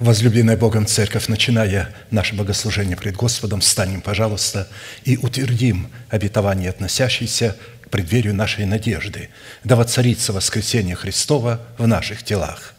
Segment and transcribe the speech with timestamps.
[0.00, 4.66] Возлюбленная Богом Церковь, начиная наше богослужение пред Господом, встанем, пожалуйста,
[5.04, 9.28] и утвердим обетование, относящееся к преддверию нашей надежды,
[9.62, 12.72] да воцарится воскресение Христова в наших телах.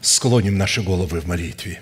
[0.00, 1.80] Склоним наши головы в молитве.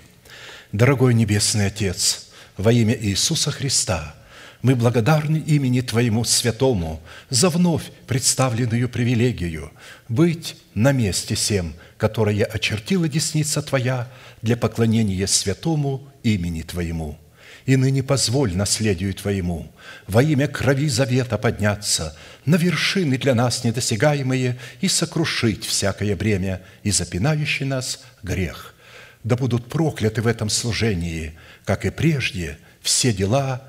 [0.71, 4.13] Дорогой Небесный Отец, во имя Иисуса Христа–
[4.61, 9.71] мы благодарны имени Твоему Святому за вновь представленную привилегию
[10.09, 14.09] быть на месте всем, которое очертила десница Твоя
[14.41, 17.17] для поклонения святому имени Твоему.
[17.65, 19.71] И ныне позволь наследию Твоему
[20.07, 26.91] во имя крови завета подняться на вершины для нас недосягаемые и сокрушить всякое бремя и
[26.91, 28.73] запинающий нас грех.
[29.23, 31.33] Да будут прокляты в этом служении,
[31.63, 33.68] как и прежде, все дела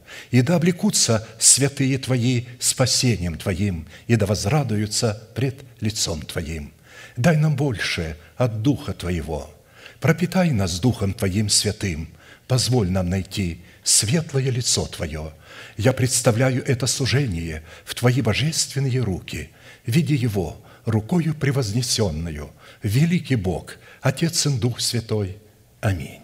[0.31, 6.73] и да облекутся святые Твои спасением Твоим, и да возрадуются пред лицом Твоим.
[7.17, 9.53] Дай нам больше от Духа Твоего.
[9.99, 12.09] Пропитай нас Духом Твоим святым.
[12.47, 15.33] Позволь нам найти светлое лицо Твое.
[15.77, 19.51] Я представляю это служение в Твои божественные руки.
[19.85, 22.51] Види его рукою превознесенную.
[22.83, 25.37] Великий Бог, Отец и Дух Святой.
[25.81, 26.21] Аминь.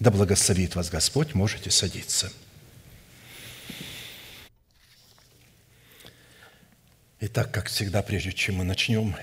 [0.00, 2.32] Да благословит вас Господь, можете садиться.
[7.24, 9.14] Итак, как всегда, прежде чем мы начнем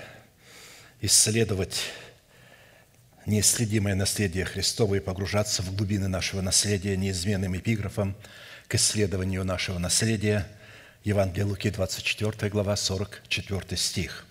[1.02, 1.82] исследовать
[3.26, 8.16] неисследимое наследие Христово и погружаться в глубины нашего наследия неизменным эпиграфом
[8.70, 10.48] к исследованию нашего наследия,
[11.04, 14.26] Евангелие Луки, 24 глава, 44 стих.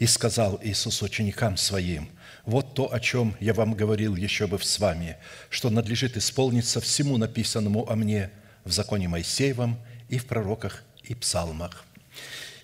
[0.00, 2.10] «И сказал Иисус ученикам Своим,
[2.44, 5.18] вот то, о чем я вам говорил еще бы с вами,
[5.50, 8.30] что надлежит исполниться всему написанному о мне
[8.64, 11.84] в законе Моисеевом и в пророках и псалмах».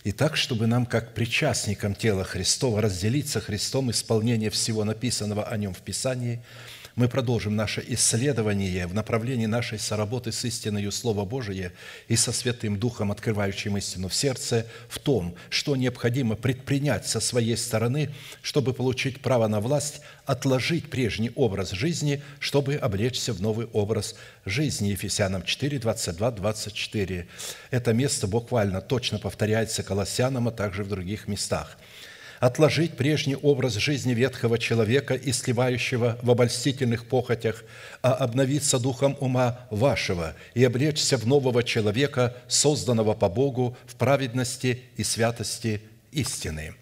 [0.02, 5.74] И так, чтобы нам, как причастникам тела Христова, разделиться Христом исполнение всего написанного о Нем
[5.74, 6.42] в Писании–
[6.96, 11.72] мы продолжим наше исследование в направлении нашей соработы с истиною Слова Божие
[12.08, 17.56] и со Святым Духом, открывающим истину в сердце, в том, что необходимо предпринять со своей
[17.56, 18.10] стороны,
[18.42, 24.88] чтобы получить право на власть, отложить прежний образ жизни, чтобы облечься в новый образ жизни.
[24.88, 27.28] Ефесянам 4, 22, 24.
[27.70, 31.78] Это место буквально точно повторяется Колоссянам, а также в других местах–
[32.40, 37.62] отложить прежний образ жизни ветхого человека и сливающего в обольстительных похотях,
[38.02, 44.82] а обновиться духом ума вашего и облечься в нового человека, созданного по Богу в праведности
[44.96, 46.74] и святости истины».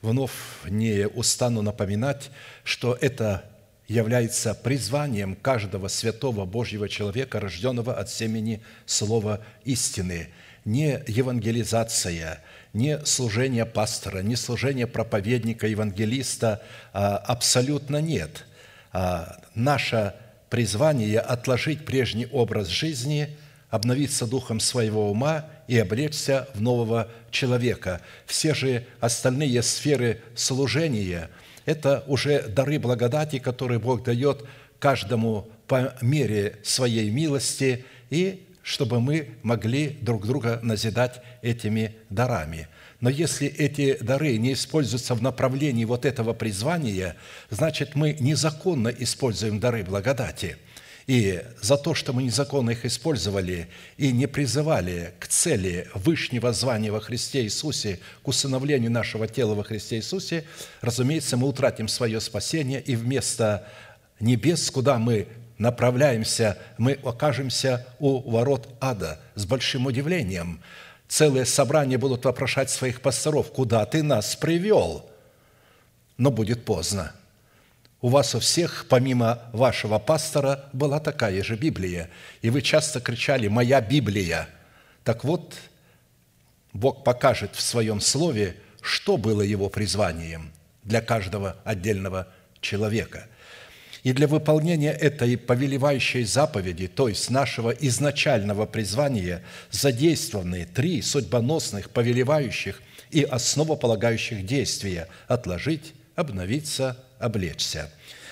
[0.00, 0.32] Вновь
[0.68, 2.30] не устану напоминать,
[2.64, 3.44] что это
[3.86, 10.30] является призванием каждого святого Божьего человека, рожденного от семени Слова истины.
[10.64, 16.62] Не евангелизация– ни служения пастора, ни служения проповедника, евангелиста
[16.92, 18.44] а, абсолютно нет.
[18.92, 20.14] А, наше
[20.48, 23.36] призвание– отложить прежний образ жизни,
[23.70, 28.00] обновиться духом своего ума и облечься в нового человека.
[28.26, 31.30] Все же остальные сферы служения–
[31.64, 34.44] это уже дары благодати, которые Бог дает
[34.78, 42.68] каждому по мере своей милости и чтобы мы могли друг друга назидать этими дарами.
[43.00, 47.16] Но если эти дары не используются в направлении вот этого призвания,
[47.50, 50.56] значит, мы незаконно используем дары благодати.
[51.08, 56.92] И за то, что мы незаконно их использовали и не призывали к цели Вышнего звания
[56.92, 60.44] во Христе Иисусе, к усыновлению нашего тела во Христе Иисусе,
[60.80, 63.66] разумеется, мы утратим свое спасение, и вместо
[64.20, 65.26] небес, куда мы
[65.62, 70.60] направляемся, мы окажемся у ворот ада с большим удивлением.
[71.08, 75.08] Целые собрания будут вопрошать своих пасторов, куда ты нас привел?
[76.18, 77.12] Но будет поздно.
[78.00, 82.10] У вас у всех, помимо вашего пастора, была такая же Библия.
[82.42, 84.48] И вы часто кричали «Моя Библия».
[85.04, 85.54] Так вот,
[86.72, 90.52] Бог покажет в Своем Слове, что было его призванием
[90.82, 92.26] для каждого отдельного
[92.60, 93.26] человека–
[94.02, 102.82] и для выполнения этой повелевающей заповеди, то есть нашего изначального призвания, задействованы три судьбоносных, повелевающих
[103.10, 107.90] и основополагающих действия– отложить, обновиться, облечься.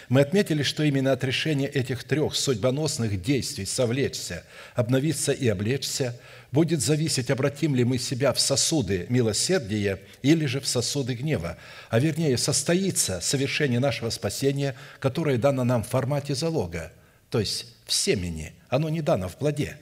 [0.09, 4.43] Мы отметили, что именно от решения этих трех судьбоносных действий «совлечься»,
[4.75, 6.19] «обновиться» и «облечься»
[6.53, 11.57] будет зависеть, обратим ли мы себя в сосуды милосердия или же в сосуды гнева,
[11.89, 16.93] а вернее, состоится совершение нашего спасения, которое дано нам в формате залога,
[17.31, 18.53] то есть в семени.
[18.69, 19.77] Оно не дано в плоде.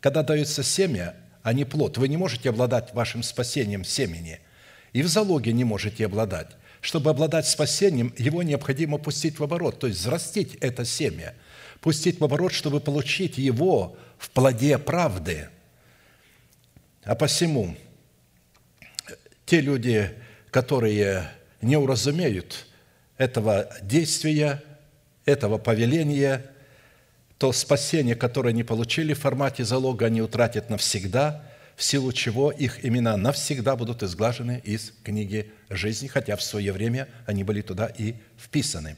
[0.00, 4.40] Когда дается семя, а не плод, вы не можете обладать вашим спасением семени,
[4.92, 6.48] и в залоге не можете обладать.
[6.80, 11.34] Чтобы обладать спасением, его необходимо пустить в оборот, то есть взрастить это семя,
[11.80, 15.48] пустить в оборот, чтобы получить его в плоде правды.
[17.06, 17.74] А посему
[19.46, 20.10] те люди,
[20.50, 21.30] которые
[21.62, 22.66] не уразумеют
[23.16, 24.62] этого действия,
[25.24, 26.44] этого повеления,
[27.38, 31.42] то спасение, которое они получили в формате залога, они утратят навсегда–
[31.76, 37.06] в силу чего их имена навсегда будут изглажены из книги жизни, хотя в свое время
[37.26, 38.96] они были туда и вписаны.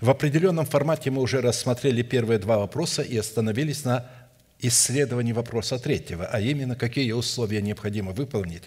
[0.00, 4.06] В определенном формате мы уже рассмотрели первые два вопроса и остановились на
[4.62, 8.64] исследовании вопроса третьего, а именно, какие условия необходимо выполнить,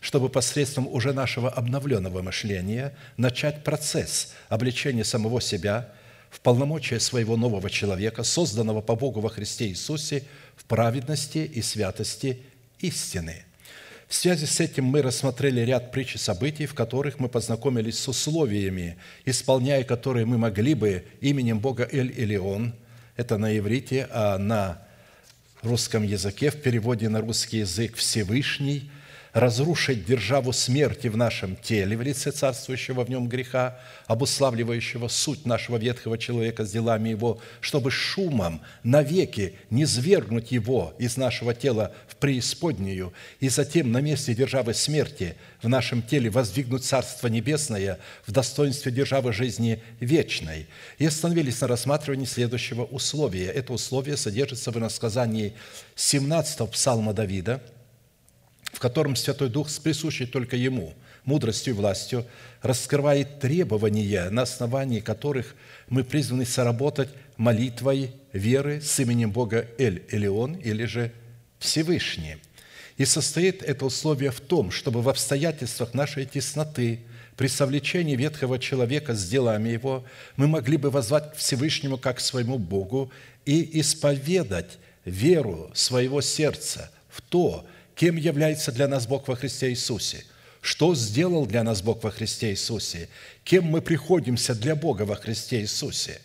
[0.00, 5.88] чтобы посредством уже нашего обновленного мышления начать процесс обличения самого себя
[6.30, 10.24] в полномочия своего нового человека, созданного по Богу во Христе Иисусе,
[10.56, 12.40] в праведности и святости
[12.80, 13.44] истины.
[14.08, 18.08] В связи с этим мы рассмотрели ряд притч и событий, в которых мы познакомились с
[18.08, 22.74] условиями, исполняя которые мы могли бы именем Бога Эль-Элеон,
[23.16, 24.82] это на иврите, а на
[25.62, 28.90] русском языке, в переводе на русский язык «Всевышний»,
[29.32, 35.78] разрушить державу смерти в нашем теле в лице царствующего в нем греха, обуславливающего суть нашего
[35.78, 42.16] ветхого человека с делами его, чтобы шумом навеки не свергнуть его из нашего тела в
[42.16, 48.92] преисподнюю, и затем на месте державы смерти в нашем теле воздвигнуть Царство Небесное в достоинстве
[48.92, 50.66] державы жизни вечной.
[50.98, 53.46] И остановились на рассматривании следующего условия.
[53.46, 55.54] Это условие содержится в иносказании
[55.94, 57.62] 17 псалма Давида–
[58.72, 62.26] в котором Святой Дух с присущей только Ему мудростью и властью
[62.62, 65.54] раскрывает требования, на основании которых
[65.88, 71.12] мы призваны соработать молитвой веры с именем Бога Эль-Элеон или же
[71.58, 72.36] Всевышний.
[72.96, 77.00] И состоит это условие в том, чтобы в обстоятельствах нашей тесноты,
[77.36, 80.04] при совлечении ветхого человека с делами его,
[80.36, 83.10] мы могли бы возвать к Всевышнему как к своему Богу
[83.46, 90.24] и исповедать веру своего сердца в то, кем является для нас Бог во Христе Иисусе,
[90.60, 93.08] что сделал для нас Бог во Христе Иисусе,
[93.44, 96.20] кем мы приходимся для Бога во Христе Иисусе.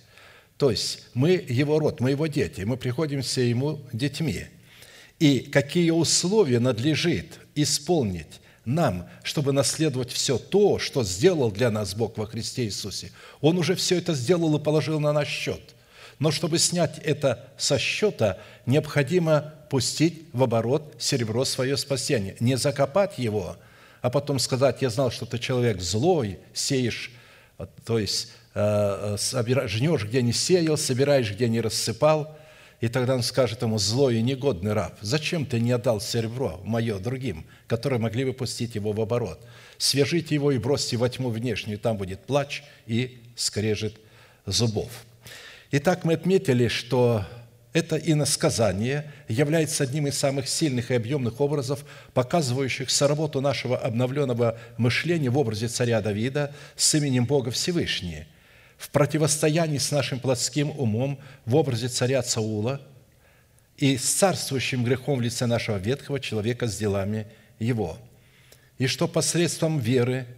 [0.58, 4.46] То есть мы Его род, мы Его дети, мы приходимся Ему детьми.
[5.20, 12.18] И какие условия надлежит исполнить нам, чтобы наследовать все то, что сделал для нас Бог
[12.18, 13.12] во Христе Иисусе.
[13.42, 15.62] Он уже все это сделал и положил на наш счет.
[16.20, 22.36] Но чтобы снять это со счета, необходимо пустить в оборот серебро свое спасение.
[22.40, 23.58] Не закопать его,
[24.02, 27.12] а потом сказать, я знал, что ты человек злой, сеешь,
[27.86, 32.38] то есть э, э, жнешь, где не сеял, собираешь, где не рассыпал,
[32.80, 37.00] и тогда он скажет ему, злой и негодный раб, зачем ты не отдал серебро мое
[37.00, 39.44] другим, которые могли бы пустить его в оборот?
[39.80, 43.96] Свяжите его и бросьте во тьму внешнюю, там будет плач и скрежет
[44.46, 44.90] зубов.
[45.72, 47.26] Итак, мы отметили, что
[47.78, 55.30] это иносказание является одним из самых сильных и объемных образов, показывающих соработу нашего обновленного мышления
[55.30, 58.26] в образе царя Давида с именем Бога Всевышний,
[58.78, 62.82] в противостоянии с нашим плотским умом в образе царя Цаула
[63.78, 67.28] и с царствующим грехом в лице нашего ветхого человека с делами
[67.60, 68.00] его.
[68.80, 70.26] И что посредством веры–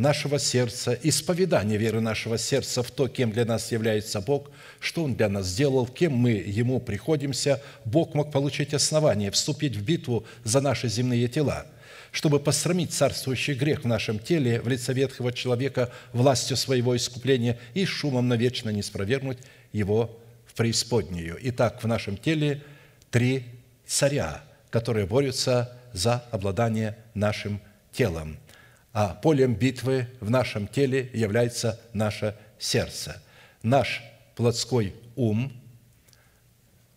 [0.00, 5.14] нашего сердца, исповедание веры нашего сердца в то, кем для нас является Бог, что Он
[5.14, 10.60] для нас сделал, кем мы Ему приходимся, Бог мог получить основание вступить в битву за
[10.60, 11.66] наши земные тела,
[12.12, 17.84] чтобы посрамить царствующий грех в нашем теле в лице ветхого человека властью своего искупления и
[17.84, 19.38] шумом навечно не спровергнуть
[19.72, 21.38] его в преисподнюю.
[21.42, 22.62] Итак, в нашем теле
[23.10, 23.44] три
[23.86, 27.60] царя, которые борются за обладание нашим
[27.92, 28.38] телом–
[28.92, 33.22] а полем битвы в нашем теле является наше сердце.
[33.62, 34.02] Наш
[34.34, 35.52] плотской ум,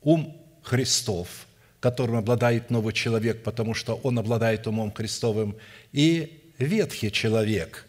[0.01, 1.47] ум Христов,
[1.79, 5.55] которым обладает новый человек, потому что он обладает умом Христовым,
[5.91, 7.85] и ветхий человек,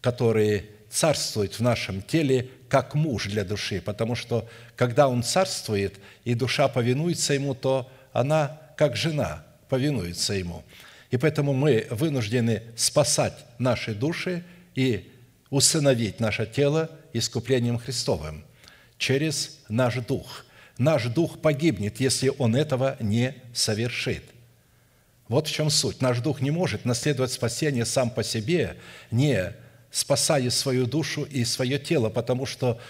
[0.00, 6.34] который царствует в нашем теле как муж для души, потому что когда он царствует, и
[6.34, 10.62] душа повинуется ему, то она, как жена, повинуется ему–
[11.12, 14.42] и поэтому мы вынуждены спасать наши души
[14.74, 15.12] и
[15.50, 18.46] усыновить наше тело искуплением Христовым,
[18.96, 20.46] через наш дух.
[20.78, 24.24] Наш дух погибнет, если он этого не совершит.
[25.28, 26.00] Вот в чем суть.
[26.00, 28.78] Наш дух не может наследовать спасение сам по себе,
[29.10, 29.52] не
[29.90, 32.80] спасая свою душу и свое тело, потому что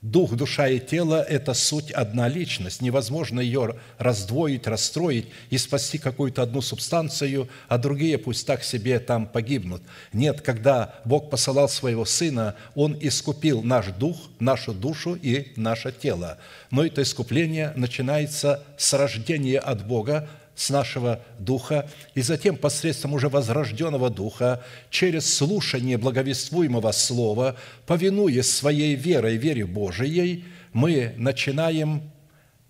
[0.00, 2.80] дух, душа и тело– это суть одна личность.
[2.80, 9.26] Невозможно ее раздвоить, расстроить и спасти какую-то одну субстанцию, а другие пусть так себе там
[9.26, 9.82] погибнут.
[10.12, 16.38] Нет, когда Бог посылал своего Сына, Он искупил наш дух, нашу душу и наше тело.
[16.70, 23.28] Но это искупление начинается с рождения от Бога, с нашего духа, и затем посредством уже
[23.28, 32.10] возрожденного духа, через слушание благовествуемого слова, повинуясь своей верой, вере Божией, мы начинаем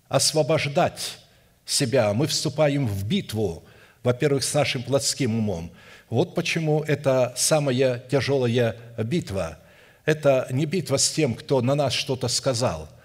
[0.09, 1.19] освобождать
[1.65, 3.65] себя, мы вступаем в битву,
[4.03, 5.71] во-первых, с нашим плотским умом.
[6.11, 9.59] Вот почему это самая тяжелая битва.
[10.05, 12.89] Это не битва с тем, кто на нас что-то сказал–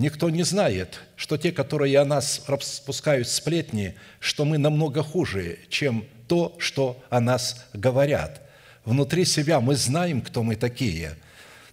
[0.00, 6.06] Никто не знает, что те, которые о нас распускают сплетни, что мы намного хуже, чем
[6.26, 8.40] то, что о нас говорят.
[8.86, 11.16] Внутри себя мы знаем, кто мы такие,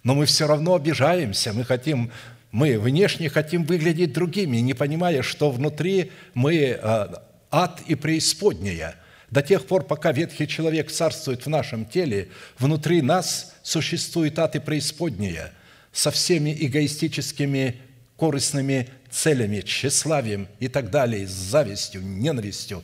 [0.02, 2.12] но мы все равно обижаемся, мы хотим,
[2.50, 8.96] мы внешне хотим выглядеть другими, не понимая, что внутри мы а, ад и преисподняя.
[9.30, 14.58] До тех пор, пока ветхий человек царствует в нашем теле, внутри нас существует ад и
[14.58, 15.50] преисподняя
[15.92, 17.87] со всеми эгоистическими
[18.18, 22.82] корыстными целями, тщеславием и так далее, с завистью, ненавистью.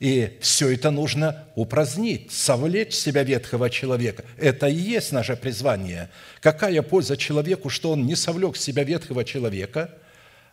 [0.00, 4.24] И все это нужно упразднить, совлечь себя ветхого человека.
[4.38, 6.08] Это и есть наше призвание.
[6.40, 9.90] Какая польза человеку, что он не совлек себя ветхого человека,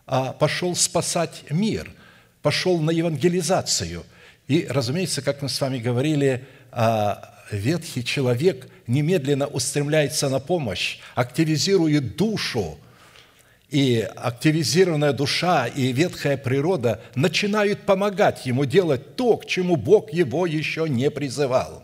[0.06, 1.90] а пошел спасать мир,
[2.42, 4.04] пошел на евангелизацию.
[4.50, 12.18] И, разумеется, как мы с вами говорили, а, ветхий человек немедленно устремляется на помощь, активизирует
[12.18, 12.78] душу–
[13.70, 20.46] и активизированная душа и ветхая природа начинают помогать ему делать то, к чему Бог его
[20.46, 21.84] еще не призывал.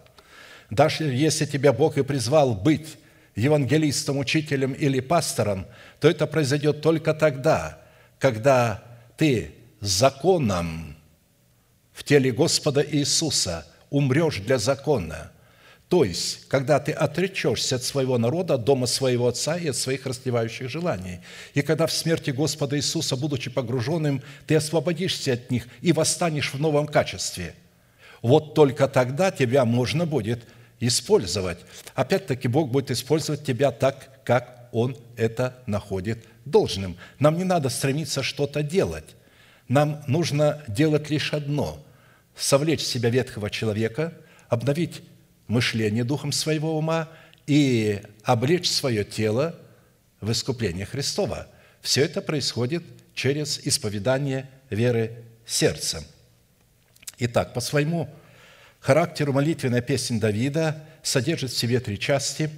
[0.70, 2.98] Даже если тебя Бог и призвал быть
[3.36, 5.66] евангелистом, учителем или пастором,
[6.00, 7.80] то это произойдет только тогда,
[8.18, 8.84] когда
[9.18, 10.96] ты законом
[11.92, 15.32] в теле Господа Иисуса умрешь для закона–
[15.94, 20.08] то есть, когда ты отречешься от своего народа, от дома своего отца и от своих
[20.08, 21.20] растлевающих желаний.
[21.54, 26.60] И когда в смерти Господа Иисуса, будучи погруженным, ты освободишься от них и восстанешь в
[26.60, 27.54] новом качестве.
[28.24, 30.48] Вот только тогда тебя можно будет
[30.80, 31.60] использовать.
[31.94, 36.98] Опять-таки, Бог будет использовать тебя так, как Он это находит должным.
[37.20, 39.16] Нам не надо стремиться что-то делать.
[39.68, 41.78] Нам нужно делать лишь одно–
[42.36, 44.12] совлечь себя ветхого человека,
[44.50, 45.04] обновить
[45.48, 47.10] мышление духом своего ума
[47.48, 49.60] и облечь свое тело
[50.22, 51.48] в искупление Христова.
[51.82, 52.84] Все это происходит
[53.14, 56.04] через исповедание веры сердцем.
[57.20, 58.10] Итак, по своему
[58.80, 62.50] характеру молитвенная песня Давида содержит в себе три части,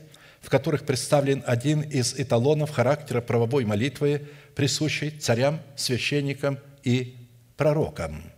[0.42, 7.16] в которых представлен один из эталонов характера правовой молитвы, присущей царям, священникам и
[7.58, 8.32] пророкам.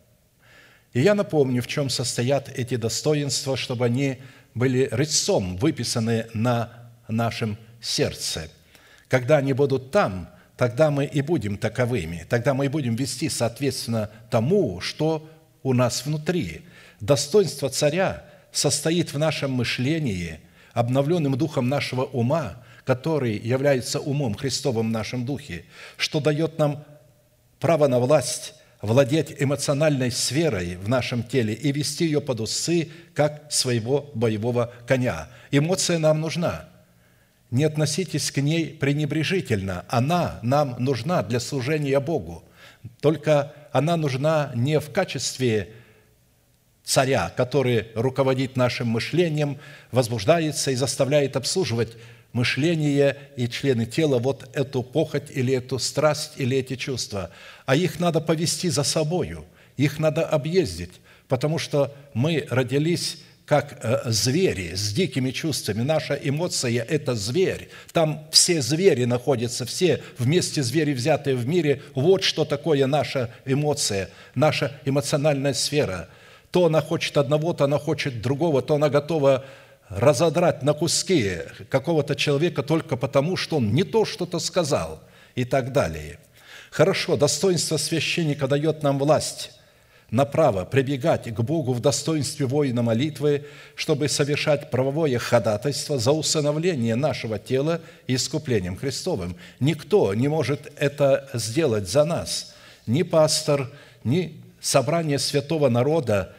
[0.94, 4.22] И я напомню, в чем состоят эти достоинства, чтобы они
[4.58, 6.72] были рысцом выписаны на
[7.08, 8.50] нашем сердце.
[9.08, 12.26] Когда они будут там, тогда мы и будем таковыми.
[12.28, 15.30] Тогда мы и будем вести соответственно тому, что
[15.64, 16.62] у нас внутри.
[17.00, 20.40] Достоинство царя состоит в нашем мышлении,
[20.74, 25.66] обновленным духом нашего ума, который является умом Христовым в нашем духе,
[25.98, 26.84] что дает нам
[27.60, 33.52] право на власть владеть эмоциональной сферой в нашем теле и вести ее под усы, как
[33.52, 35.30] своего боевого коня.
[35.52, 36.70] Эмоция нам нужна.
[37.50, 39.86] Не относитесь к ней пренебрежительно.
[39.88, 42.44] Она нам нужна для служения Богу.
[43.00, 45.70] Только она нужна не в качестве
[46.84, 49.58] царя, который руководит нашим мышлением,
[49.92, 51.98] возбуждается и заставляет обслуживать
[52.34, 57.32] мышление и члены тела вот эту похоть или эту страсть или эти чувства.
[57.66, 60.94] А их надо повести за собою, их надо объездить,
[61.28, 63.18] потому что мы родились
[63.48, 65.82] как э, звери с дикими чувствами.
[65.82, 67.70] Наша эмоция– это зверь.
[67.94, 71.82] Там все звери находятся, все вместе звери, взятые в мире.
[71.96, 76.10] Вот что такое наша эмоция, наша эмоциональная сфера.
[76.52, 79.46] То она хочет одного, то она хочет другого, то она готова
[79.90, 81.40] разодрать на куски
[81.70, 85.02] какого-то человека только потому, что он не то что-то сказал
[85.36, 86.20] и так далее.
[86.72, 89.52] Хорошо, достоинство священника дает нам власть
[90.10, 97.40] направо прибегать к Богу в достоинстве воина молитвы, чтобы совершать правовое ходатайство за усыновление нашего
[97.40, 99.36] тела искуплением Христовым.
[99.60, 102.56] Никто не может это сделать за нас.
[102.86, 103.70] Ни пастор,
[104.04, 106.34] ни собрание святого народа.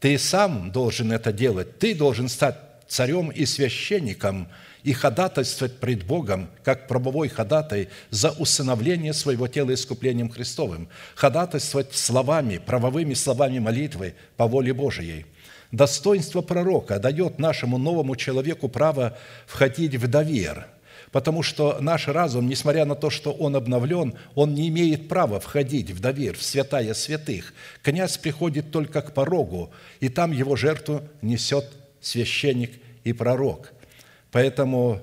[0.00, 1.78] Ты сам должен это делать.
[1.78, 2.56] Ты должен стать
[2.92, 4.48] царем и священником–
[4.82, 12.58] и ходатайствовать пред Богом, как правовой ходатай, за усыновление своего тела искуплением Христовым, ходатайствовать словами,
[12.58, 15.26] правовыми словами молитвы по воле Божией.
[15.70, 20.66] Достоинство пророка дает нашему новому человеку право входить в довер,
[21.12, 25.90] потому что наш разум, несмотря на то, что он обновлен, он не имеет права входить
[25.90, 27.54] в довер, в святая святых.
[27.82, 29.70] Князь приходит только к порогу,
[30.00, 32.72] и там его жертву несет священник
[33.04, 33.72] и пророк–
[34.32, 35.02] Поэтому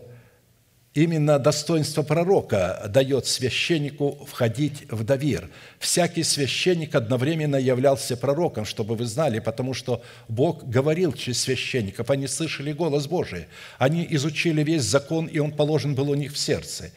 [0.96, 5.50] именно достоинство пророка дает священнику входить в довир.
[5.78, 12.28] Всякий священник одновременно являлся пророком, чтобы вы знали, потому что Бог говорил через священников, они
[12.28, 13.46] слышали голос Божий,
[13.78, 16.92] они изучили весь закон, и он положен был у них в сердце.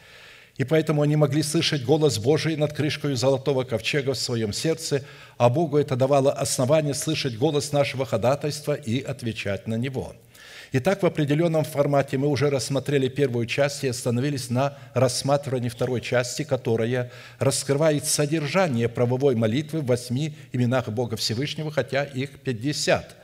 [0.57, 5.03] И поэтому они могли слышать голос Божий над крышкой золотого ковчега в своем сердце,
[5.37, 10.13] а Богу это давало основание слышать голос нашего ходатайства и отвечать на него–
[10.75, 16.41] Итак, в определенном формате мы уже рассмотрели первую часть и остановились на рассматривании второй части,
[16.41, 23.15] которая раскрывает содержание правовой молитвы в восьми именах Бога Всевышнего, хотя их пятьдесят.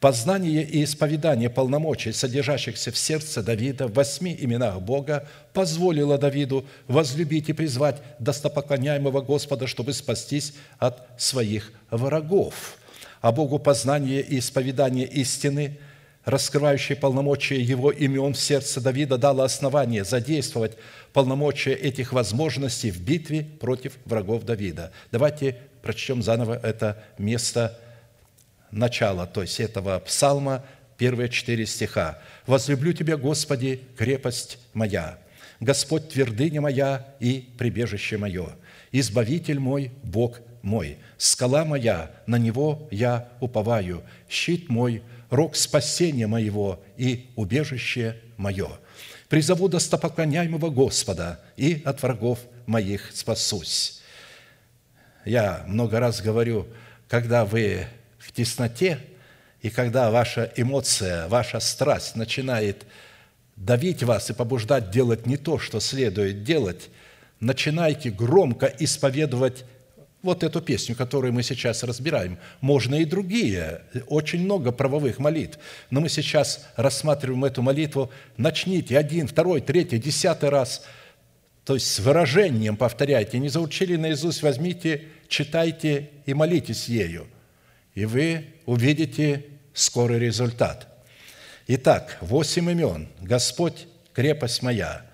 [0.00, 7.48] Познание и исповедание полномочий, содержащихся в сердце Давида в восьми именах Бога, позволило Давиду возлюбить
[7.48, 12.76] и призвать достопоклоняемого Господа, чтобы спастись от своих врагов.
[13.22, 15.78] А Богу познание и исповедание истины–
[16.26, 20.72] раскрывающее полномочия его имен в сердце Давида, дало основание задействовать
[21.12, 24.92] полномочия этих возможностей в битве против врагов Давида.
[25.12, 27.78] Давайте прочтем заново это место
[28.70, 30.64] начала, то есть этого псалма,
[30.96, 32.18] первые четыре стиха.
[32.46, 35.18] «Возлюблю Тебя, Господи, крепость моя,
[35.60, 38.50] Господь твердыня моя и прибежище мое,
[38.92, 46.82] Избавитель мой, Бог мой, скала моя, на Него я уповаю, щит мой– рог спасения моего
[46.96, 48.68] и убежище мое.
[49.28, 54.02] Призову достопоклоняемого Господа, и от врагов моих спасусь».
[55.24, 56.68] Я много раз говорю,
[57.08, 57.86] когда вы
[58.26, 58.98] в тесноте,
[59.62, 62.84] и когда ваша эмоция, ваша страсть начинает
[63.54, 66.90] давить вас и побуждать делать не то, что следует делать,
[67.38, 69.64] начинайте громко исповедовать
[70.22, 72.38] вот эту песню, которую мы сейчас разбираем.
[72.60, 75.58] Можно и другие, очень много правовых молитв.
[75.90, 78.10] Но мы сейчас рассматриваем эту молитву.
[78.36, 80.84] Начните один, второй, третий, десятый раз.
[81.64, 83.38] То есть с выражением повторяйте.
[83.38, 87.28] Не заучили наизусть, возьмите, читайте и молитесь ею.
[87.96, 90.86] И вы увидите скорый результат.
[91.66, 93.08] Итак, восемь имен.
[93.20, 95.04] Господь, крепость моя.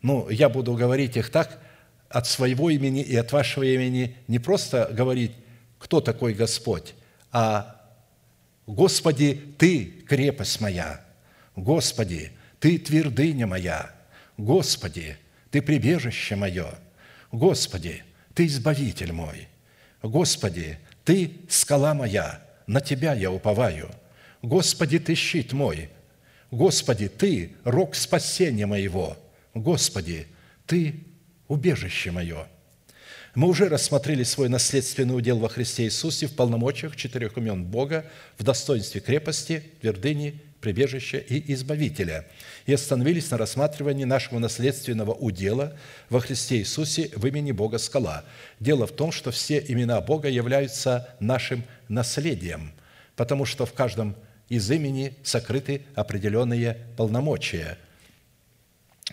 [0.00, 1.60] Ну, я буду говорить их так–
[2.08, 5.32] от своего имени и от вашего имени не просто говорить,
[5.78, 6.94] кто такой Господь,
[7.30, 7.74] а
[8.66, 11.04] «Господи, Ты крепость моя»,
[11.56, 13.94] «Господи, Ты твердыня моя»,
[14.36, 15.16] «Господи,
[15.50, 16.74] Ты прибежище мое»,
[17.32, 18.02] «Господи,
[18.34, 19.48] Ты избавитель мой»,
[20.02, 23.90] «Господи, Ты скала моя, на Тебя я уповаю»,
[24.42, 25.88] «Господи, Ты щит мой»,
[26.50, 29.16] «Господи, Ты рог спасения моего»,
[29.54, 30.26] «Господи,
[30.66, 31.06] Ты
[31.46, 32.46] убежище мое».
[33.34, 38.04] Мы уже рассмотрели свой наследственный удел во Христе Иисусе в полномочиях четырех имен Бога,
[38.36, 42.26] в достоинстве крепости, твердыни, прибежища и избавителя.
[42.66, 45.76] И остановились на рассматривании нашего наследственного удела
[46.10, 48.24] во Христе Иисусе в имени Бога Скала.
[48.60, 52.72] Дело в том, что все имена Бога являются нашим наследием,
[53.16, 54.16] потому что в каждом
[54.48, 57.78] из имени сокрыты определенные полномочия.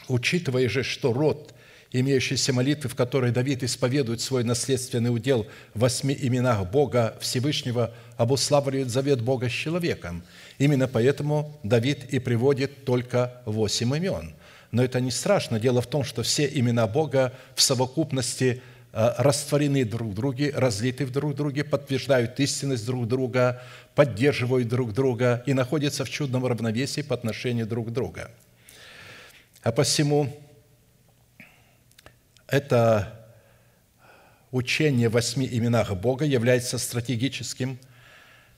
[0.08, 1.55] Учитывая же, что род
[2.00, 8.90] имеющейся молитвы, в которой Давид исповедует свой наследственный удел в восьми именах Бога Всевышнего, обуславливает
[8.90, 10.24] завет Бога с человеком.
[10.58, 14.34] Именно поэтому Давид и приводит только восемь имен.
[14.72, 15.60] Но это не страшно.
[15.60, 21.06] Дело в том, что все имена Бога в совокупности э, растворены друг в друге, разлиты
[21.06, 23.62] в друг друге, подтверждают истинность друг друга,
[23.96, 28.22] поддерживают друг друга и находятся в чудном равновесии по отношению друг к другу.
[29.64, 30.36] А посему
[32.48, 33.28] это
[34.52, 37.80] учение восьми именах Бога является стратегическим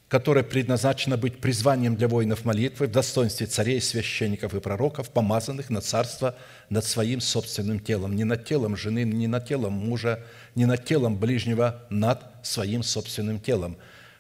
[0.08, 5.82] которое предназначено быть призванием для воинов молитвы в достоинстве царей, священников и пророков, помазанных на
[5.82, 6.36] царство
[6.70, 10.24] над своим собственным телом, не над телом жены, не над телом мужа,
[10.56, 13.78] не над телом ближнего, над своим собственным телом.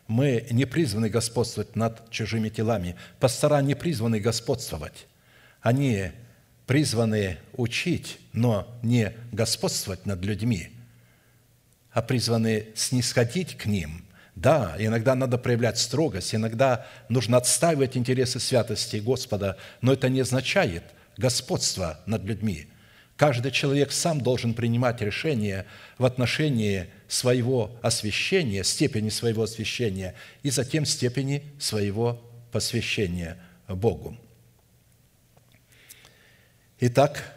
[0.08, 2.96] Мы не призваны господствовать над чужими телами.
[3.20, 5.08] Пастора не призваны господствовать.
[5.62, 6.12] Они
[6.66, 10.70] призваны учить, но не господствовать над людьми,
[11.92, 14.04] а призваны снисходить к ним–
[14.38, 20.84] да, иногда надо проявлять строгость, иногда нужно отстаивать интересы святости Господа, но это не означает
[21.18, 22.68] господство над людьми.
[23.16, 25.66] Каждый человек сам должен принимать решение
[25.98, 32.22] в отношении своего освящения, степени своего освящения и затем степени своего
[32.52, 34.16] посвящения Богу.
[36.80, 37.37] Итак,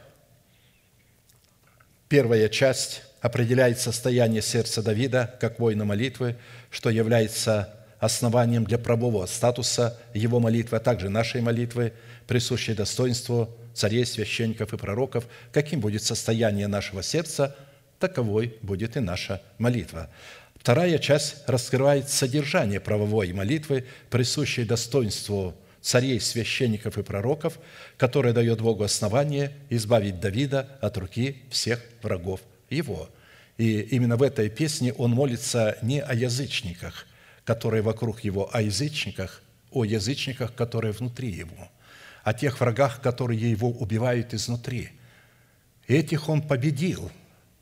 [2.11, 6.37] первая часть определяет состояние сердца Давида как воина молитвы,
[6.69, 11.93] что является основанием для правового статуса его молитвы, а также нашей молитвы,
[12.27, 15.29] присущей достоинству царей, священников и пророков.
[15.53, 17.57] Каким будет состояние нашего сердца,
[18.01, 20.11] таковой будет и наша молитва.
[20.57, 27.59] Вторая часть раскрывает содержание правовой молитвы, присущей достоинству священников и пророков,
[27.97, 33.09] которое дает Богу основание избавить Давида от руки всех врагов его.
[33.59, 37.07] И именно в этой песне он молится не о язычниках,
[37.45, 41.71] которые вокруг его, а о язычниках, о язычниках, которые внутри его,
[42.25, 44.91] о тех врагах, которые его убивают изнутри.
[45.87, 47.11] Этих он победил,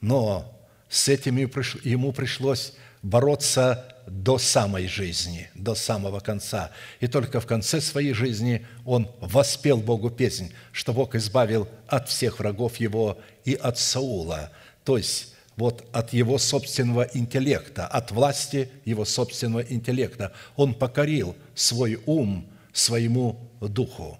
[0.00, 0.54] но
[0.88, 1.42] с этими
[1.88, 6.70] ему пришлось бороться до самой жизни, до самого конца.
[7.00, 12.38] И только в конце своей жизни он воспел Богу песнь, что Бог избавил от всех
[12.38, 14.50] врагов его и от Саула–
[14.88, 20.32] то есть вот от его собственного интеллекта, от власти его собственного интеллекта.
[20.56, 24.18] Он покорил свой ум своему духу.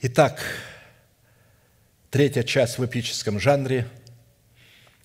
[0.00, 0.40] Итак,
[2.08, 3.88] третья часть в эпическом жанре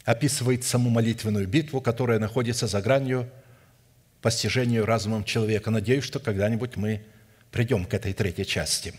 [0.06, 3.30] описывает саму молитвенную битву, которая находится за гранью
[4.22, 5.72] постижению разумом человека.
[5.72, 7.04] Надеюсь, что когда-нибудь мы
[7.52, 8.94] придем к этой третьей части.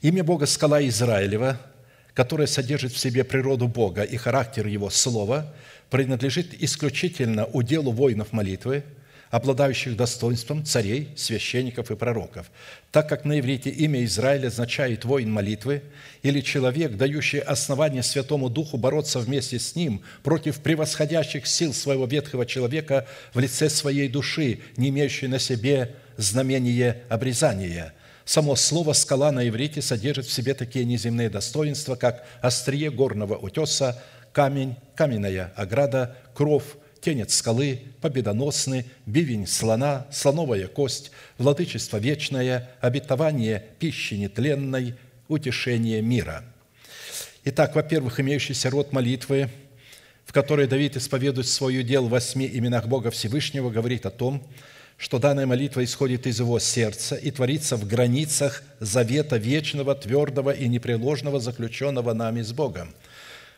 [0.00, 1.60] Имя Бога– скала Израилева–
[2.14, 5.52] которое содержит в себе природу Бога и характер Его Слова,
[5.90, 8.84] принадлежит исключительно уделу воинов молитвы,
[9.32, 12.50] обладающих достоинством царей, священников и пророков,
[12.90, 15.82] так как на иврите имя Израиль означает «воин молитвы»
[16.22, 22.44] или человек, дающий основание Святому Духу бороться вместе с ним против превосходящих сил своего ветхого
[22.44, 29.48] человека в лице своей души, не имеющей на себе знамение обрезания– Само слово «скала» на
[29.48, 34.00] иврите содержит в себе такие неземные достоинства, как острие горного утеса,
[34.32, 44.14] камень, каменная ограда, кров, тенец скалы, победоносный, бивень слона, слоновая кость, владычество вечное, обетование пищи
[44.14, 44.94] нетленной,
[45.28, 46.44] утешение мира.
[47.44, 49.50] Итак, во-первых, имеющийся род молитвы,
[50.24, 54.46] в которой Давид исповедует свое дело в восьми именах Бога Всевышнего, говорит о том,
[54.96, 60.68] что данная молитва исходит из его сердца и творится в границах завета вечного, твердого и
[60.68, 62.94] непреложного, заключенного нами с Богом.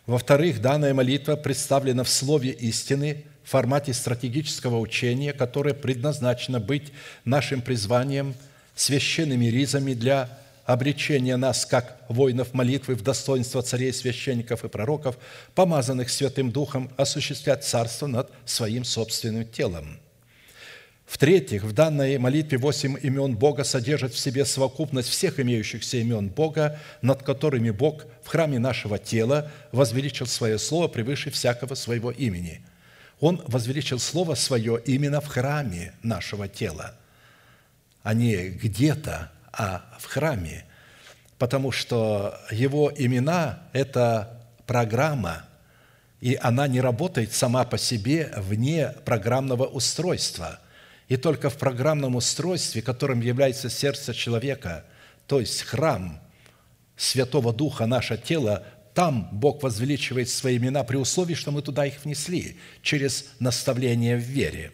[0.07, 6.93] Во-вторых, данная молитва представлена в слове истины формате стратегического учения, которое предназначено быть
[7.25, 8.35] нашим призванием,
[8.75, 15.19] священными ризами для обречения нас, как воинов молитвы, в достоинство царей, священников и пророков,
[15.55, 19.99] помазанных Святым Духом, осуществлять царство над своим собственным телом–
[21.07, 26.81] в-третьих, в данной молитве восемь имен Бога содержат в себе совокупность всех имеющихся имен Бога,
[27.03, 32.63] над которыми Бог в храме нашего тела возвеличил свое слово превыше всякого своего имени.
[33.25, 36.95] Он возвеличил слово свое именно в храме нашего тела,
[38.03, 40.67] а не где-то, а в храме,
[41.39, 45.47] потому что его имена– это программа,
[46.21, 50.59] и она не работает сама по себе вне программного устройства–
[51.09, 54.85] и только в программном устройстве, которым является сердце человека,
[55.27, 56.19] то есть храм
[56.97, 62.05] Святого Духа, наше тело, там Бог возвеличивает свои имена при условии, что мы туда их
[62.05, 64.71] внесли через наставление в вере.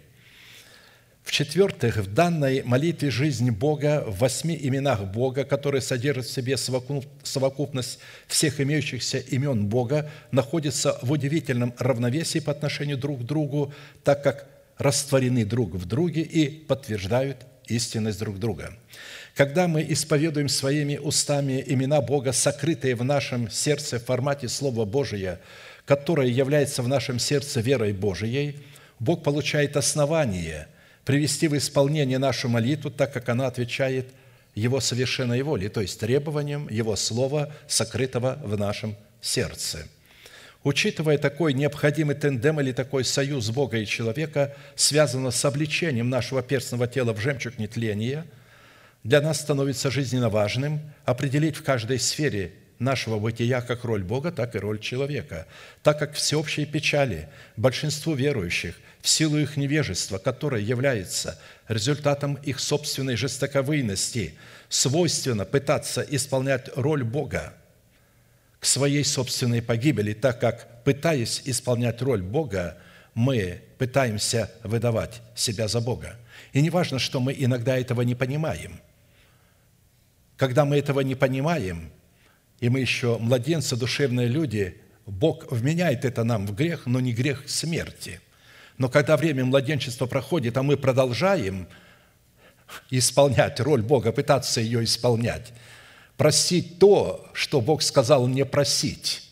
[1.22, 7.98] В-четвертых, в данной молитве жизнь Бога в восьми именах Бога, которые содержат в себе совокупность
[8.26, 14.48] всех имеющихся имен Бога, находится в удивительном равновесии по отношению друг к другу, так как
[14.76, 18.76] растворены друг в друге и подтверждают истинность друг друга.
[19.34, 25.40] Когда мы исповедуем своими устами имена Бога, сокрытые в нашем сердце в формате Слова Божия,
[25.86, 28.58] которое является в нашем сердце верой Божией,
[28.98, 30.68] Бог получает основание
[31.04, 34.08] привести в исполнение нашу молитву, так как она отвечает
[34.54, 39.88] Его совершенной воле, то есть требованиям Его Слова, сокрытого в нашем сердце.
[40.62, 46.86] Учитывая такой необходимый тендем или такой союз Бога и человека, связанный с обличением нашего перстного
[46.86, 48.26] тела в жемчуг нетления,
[49.02, 54.54] для нас становится жизненно важным определить в каждой сфере нашего бытия как роль Бога, так
[54.54, 55.46] и роль человека,
[55.82, 63.16] так как всеобщие печали большинству верующих в силу их невежества, которое является результатом их собственной
[63.16, 64.34] жестоковыйности,
[64.68, 67.54] свойственно пытаться исполнять роль Бога
[68.58, 72.76] к своей собственной погибели, так как, пытаясь исполнять роль Бога,
[73.14, 76.16] мы пытаемся выдавать себя за Бога.
[76.52, 78.80] И не важно, что мы иногда этого не понимаем.
[80.40, 81.90] Когда мы этого не понимаем,
[82.60, 87.46] и мы еще младенцы, душевные люди, Бог вменяет это нам в грех, но не грех
[87.46, 88.22] смерти.
[88.78, 91.68] Но когда время младенчества проходит, а мы продолжаем
[92.88, 95.52] исполнять роль Бога, пытаться ее исполнять–
[96.16, 99.30] просить то, что Бог сказал не просить.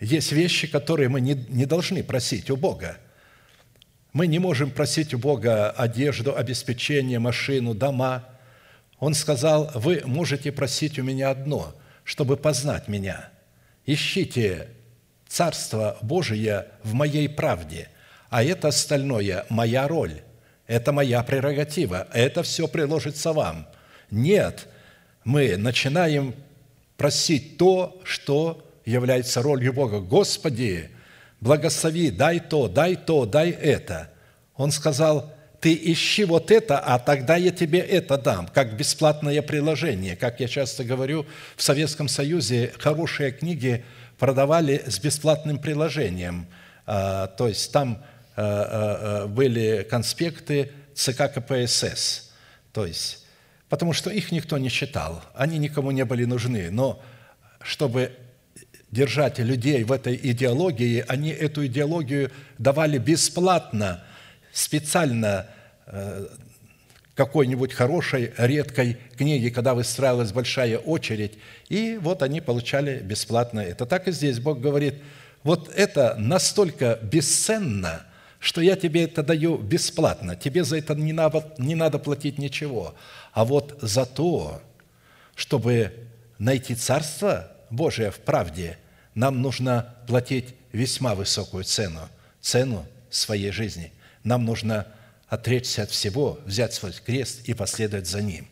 [0.00, 2.98] Есть вещи, которые мы не, не должны просить у Бога.
[4.12, 8.30] Мы не можем просить у Бога одежду, обеспечение, машину, дома.
[9.00, 13.30] Он сказал, вы можете просить у меня одно, чтобы познать меня.
[13.86, 14.68] Ищите
[15.26, 17.88] Царство Божие в моей правде,
[18.28, 20.22] а это остальное– моя роль,
[20.66, 23.66] это моя прерогатива, это все приложится вам.
[24.10, 24.68] Нет–
[25.24, 26.34] мы начинаем
[26.96, 30.00] просить то, что является ролью Бога.
[30.00, 30.90] Господи,
[31.40, 34.10] благослови, дай то, дай то, дай это.
[34.56, 40.16] Он сказал, ты ищи вот это, а тогда я тебе это дам, как бесплатное приложение.
[40.16, 43.84] Как я часто говорю, в Советском Союзе хорошие книги
[44.18, 46.46] продавали с бесплатным приложением.
[46.86, 48.02] А, то есть там
[48.36, 52.30] а, а, были конспекты ЦК КПСС.
[52.72, 53.26] То есть
[53.68, 56.70] потому что их никто не читал, они никому не были нужны.
[56.70, 57.02] Но
[57.62, 58.12] чтобы
[58.90, 64.02] держать людей в этой идеологии, они эту идеологию давали бесплатно,
[64.52, 65.46] специально
[65.86, 66.26] э,
[67.14, 73.86] какой-нибудь хорошей, редкой книги, когда выстраивалась большая очередь, и вот они получали бесплатно это.
[73.86, 74.94] Так и здесь Бог говорит,
[75.42, 78.02] вот это настолько бесценно,
[78.38, 82.94] что я тебе это даю бесплатно, тебе за это не надо, не надо платить ничего–
[83.32, 84.62] а вот за то,
[85.34, 85.94] чтобы
[86.38, 88.78] найти Царство Божие в правде,
[89.14, 92.08] нам нужно платить весьма высокую цену,
[92.40, 93.92] цену своей жизни.
[94.24, 94.86] Нам нужно
[95.28, 98.48] отречься от всего, взять свой крест и последовать за Ним.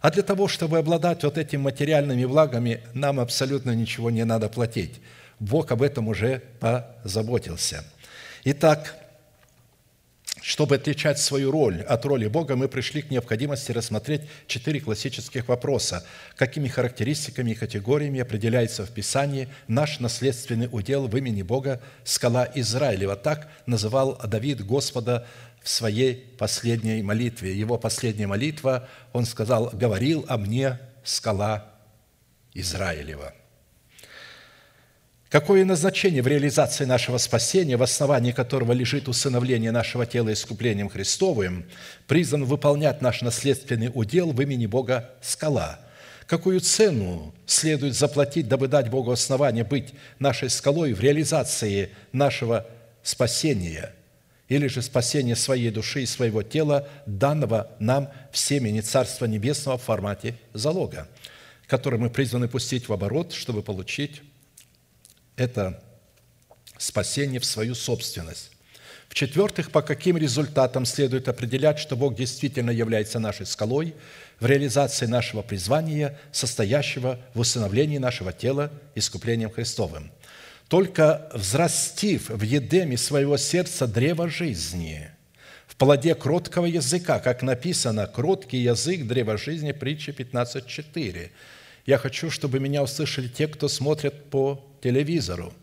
[0.00, 5.00] А для того, чтобы обладать вот этими материальными благами, нам абсолютно ничего не надо платить.
[5.40, 7.84] Бог об этом уже позаботился.
[8.44, 8.96] Итак,
[10.44, 16.04] чтобы отличать свою роль от роли Бога, мы пришли к необходимости рассмотреть четыре классических вопроса.
[16.36, 23.16] Какими характеристиками и категориями определяется в Писании наш наследственный удел в имени Бога «Скала Израилева».
[23.16, 25.26] Так называл Давид Господа
[25.62, 27.58] в своей последней молитве.
[27.58, 31.72] Его последняя молитва, он сказал, «Говорил о мне скала
[32.52, 33.32] Израилева».
[35.34, 41.64] Какое назначение в реализации нашего спасения, в основании которого лежит усыновление нашего тела искуплением Христовым,
[42.06, 45.80] призван выполнять наш наследственный удел в имени Бога скала?
[46.28, 52.64] Какую цену следует заплатить, дабы дать Богу основание быть нашей скалой в реализации нашего
[53.02, 53.92] спасения
[54.46, 59.82] или же спасения своей души и своего тела, данного нам в семени Царства Небесного в
[59.82, 61.08] формате залога,
[61.66, 64.22] который мы призваны пустить в оборот, чтобы получить
[65.36, 65.82] это
[66.78, 68.50] спасение в свою собственность.
[69.08, 73.94] В-четвертых, по каким результатам следует определять, что Бог действительно является нашей скалой
[74.40, 80.10] в реализации нашего призвания, состоящего в усыновлении нашего тела искуплением Христовым.
[80.68, 85.10] Только взрастив в едеме своего сердца древо жизни,
[85.66, 91.30] в плоде кроткого языка, как написано, кроткий язык древа жизни, притча 15.4.
[91.86, 95.54] Я хочу, чтобы меня услышали те, кто смотрит по телевизору,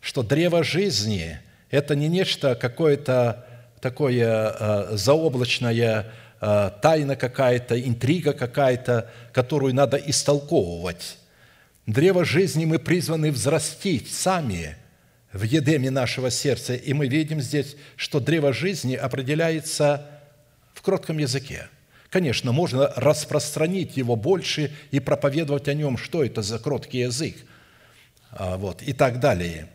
[0.00, 3.46] что древо жизни– это не нечто какое-то
[3.80, 11.16] такое э, заоблачное, э, тайна какая-то, интрига какая-то, которую надо истолковывать.
[11.86, 14.76] Древо жизни мы призваны взрастить сами
[15.32, 16.74] в едеме нашего сердца.
[16.74, 20.06] И мы видим здесь, что древо жизни определяется
[20.74, 21.68] в кротком языке.
[22.10, 27.36] Конечно, можно распространить его больше и проповедовать о нем, что это за кроткий язык–
[28.38, 29.68] вот, и так далее.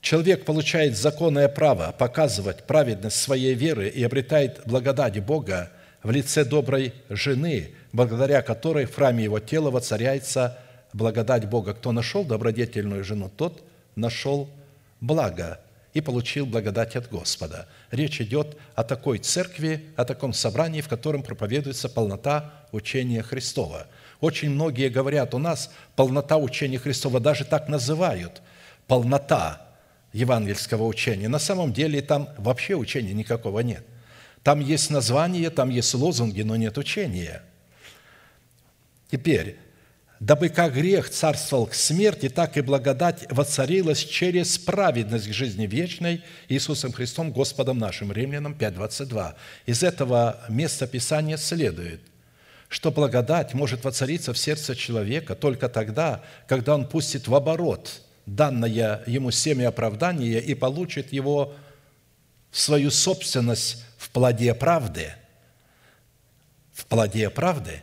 [0.00, 5.70] человек получает законное право показывать праведность своей веры и обретает благодать Бога
[6.02, 10.58] в лице доброй жены, благодаря которой в храме его тела воцаряется
[10.92, 11.74] благодать Бога.
[11.74, 13.62] Кто нашел добродетельную жену, тот
[13.96, 14.48] нашел
[15.00, 15.60] благо
[15.92, 17.66] и получил благодать от Господа.
[17.90, 23.86] Речь идет о такой церкви, о таком собрании, в котором проповедуется полнота учения Христова.
[24.20, 28.42] Очень многие говорят, у нас полнота учения Христова, даже так называют,
[28.86, 29.66] полнота
[30.12, 31.28] евангельского учения.
[31.28, 33.84] На самом деле там вообще учения никакого нет.
[34.42, 37.42] Там есть название, там есть лозунги, но нет учения.
[39.10, 39.56] Теперь,
[40.18, 46.22] дабы как грех царствовал к смерти, так и благодать воцарилась через праведность к жизни вечной
[46.48, 48.12] Иисусом Христом, Господом нашим.
[48.12, 49.34] Римлянам 5.22.
[49.66, 52.02] Из этого места Писания следует,
[52.70, 59.02] что благодать может воцариться в сердце человека только тогда, когда он пустит в оборот данное
[59.06, 61.52] ему семя оправдания и получит его
[62.52, 65.12] в свою собственность в плоде правды.
[66.72, 67.82] В плоде правды.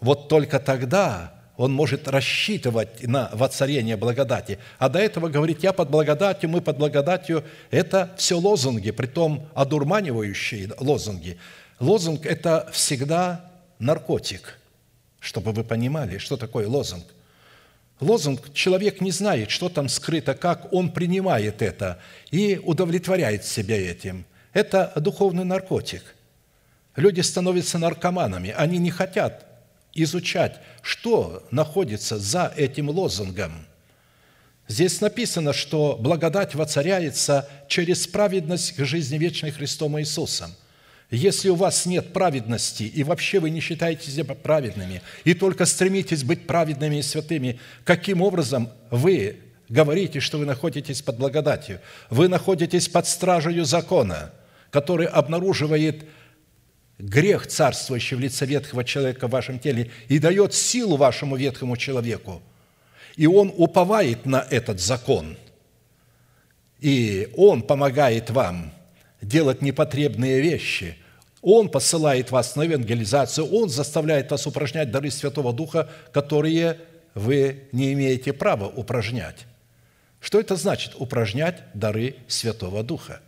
[0.00, 4.60] Вот только тогда он может рассчитывать на воцарение благодати.
[4.78, 10.70] А до этого говорить, я под благодатью, мы под благодатью, это все лозунги, притом одурманивающие
[10.78, 11.38] лозунги.
[11.80, 13.47] Лозунг– это всегда
[13.78, 14.58] наркотик,
[15.20, 17.04] чтобы вы понимали, что такое лозунг.
[18.00, 24.24] Лозунг, человек не знает, что там скрыто, как он принимает это и удовлетворяет себя этим.
[24.52, 26.14] Это духовный наркотик.
[26.94, 29.46] Люди становятся наркоманами, они не хотят
[29.94, 33.66] изучать, что находится за этим лозунгом.
[34.68, 40.54] Здесь написано, что благодать воцаряется через праведность к жизни вечной Христом Иисусом.
[41.10, 46.22] Если у вас нет праведности, и вообще вы не считаете себя праведными, и только стремитесь
[46.22, 49.36] быть праведными и святыми, каким образом вы
[49.70, 51.80] говорите, что вы находитесь под благодатью?
[52.10, 54.32] Вы находитесь под стражей закона,
[54.70, 56.04] который обнаруживает
[56.98, 62.42] грех, царствующий в лице ветхого человека в вашем теле, и дает силу вашему ветхому человеку.
[63.16, 65.38] И он уповает на этот закон.
[66.80, 68.72] И он помогает вам
[69.20, 70.96] делать непотребные вещи.
[71.40, 76.78] Он посылает вас на евангелизацию, Он заставляет вас упражнять дары Святого Духа, которые
[77.14, 79.46] вы не имеете права упражнять.
[80.20, 83.20] Что это значит упражнять дары Святого Духа?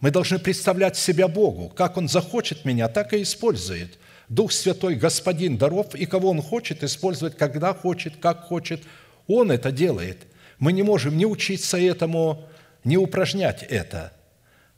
[0.00, 1.70] Мы должны представлять себя Богу.
[1.70, 3.98] Как Он захочет меня, так и использует.
[4.28, 8.82] Дух Святой– Господин даров, и кого Он хочет использовать, когда хочет, как хочет,
[9.26, 10.26] Он это делает.
[10.58, 12.44] Мы не можем не учиться этому,
[12.84, 14.12] не упражнять это.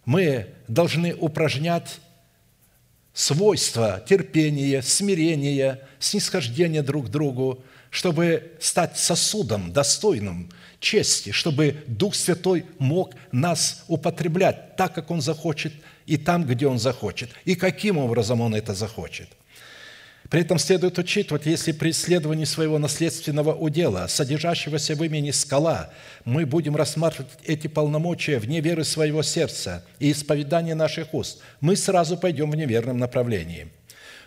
[0.08, 1.98] Мы должны упражнять
[3.12, 10.48] свойства терпения, смирения, снисхождения друг к другу, чтобы стать сосудом достойным
[10.80, 15.74] чести, чтобы Дух Святой мог нас употреблять так, как Он захочет,
[16.06, 19.28] и там, где Он захочет, и каким образом Он это захочет.
[20.30, 25.90] При этом следует учитывать, если при исследовании своего наследственного удела, содержащегося в имени скала,
[26.26, 32.18] мы будем рассматривать эти полномочия вне веры своего сердца и исповедания наших уст, мы сразу
[32.18, 33.68] пойдем в неверном направлении.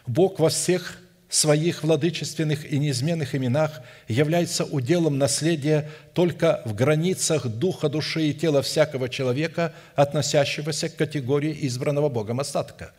[0.08, 0.98] Бог во всех
[1.30, 8.64] своих владычественных и неизменных именах является уделом наследия только в границах духа, души и тела
[8.64, 12.92] всякого человека, относящегося к категории избранного Богом остатка.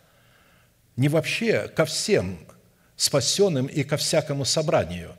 [0.97, 2.39] Не вообще ко всем
[3.03, 5.13] спасенным и ко всякому собранию.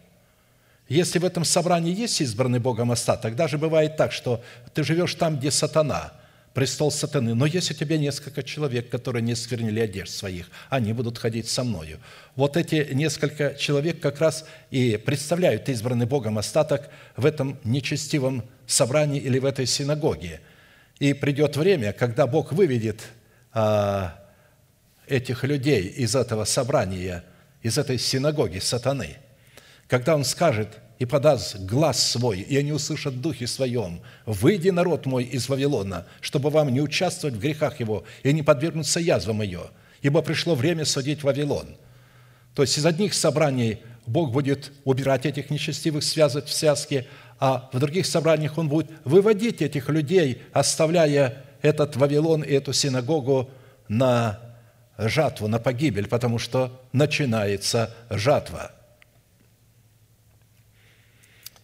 [0.89, 4.43] Если в этом собрании есть избранный Богом остаток, даже бывает так, что
[4.74, 6.13] ты живешь там, где сатана–
[6.54, 7.34] престол сатаны.
[7.34, 11.63] Но есть у тебя несколько человек, которые не сквернили одежд своих, они будут ходить со
[11.63, 12.00] мною.
[12.36, 19.19] Вот эти несколько человек как раз и представляют избранный Богом остаток в этом нечестивом собрании
[19.19, 20.41] или в этой синагоге.
[21.00, 23.02] И придет время, когда Бог выведет
[23.52, 24.19] а,
[25.08, 27.24] этих людей из этого собрания,
[27.63, 29.17] из этой синагоги сатаны,
[29.88, 35.06] когда Он скажет– и подаст глаз свой, и они услышат в духе своем, «Выйди, народ
[35.06, 39.63] мой, из Вавилона, чтобы вам не участвовать в грехах его и не подвергнуться язвам ее,
[40.02, 41.76] ибо пришло время судить Вавилон».
[42.56, 47.06] То есть из одних собраний Бог будет убирать этих нечестивых, связывать в связке,
[47.38, 53.49] а в других собраниях Он будет выводить этих людей, оставляя этот Вавилон и эту синагогу
[53.89, 54.39] на
[55.09, 58.71] жатву, на погибель, потому что начинается жатва–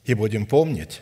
[0.10, 1.02] и будем помнить,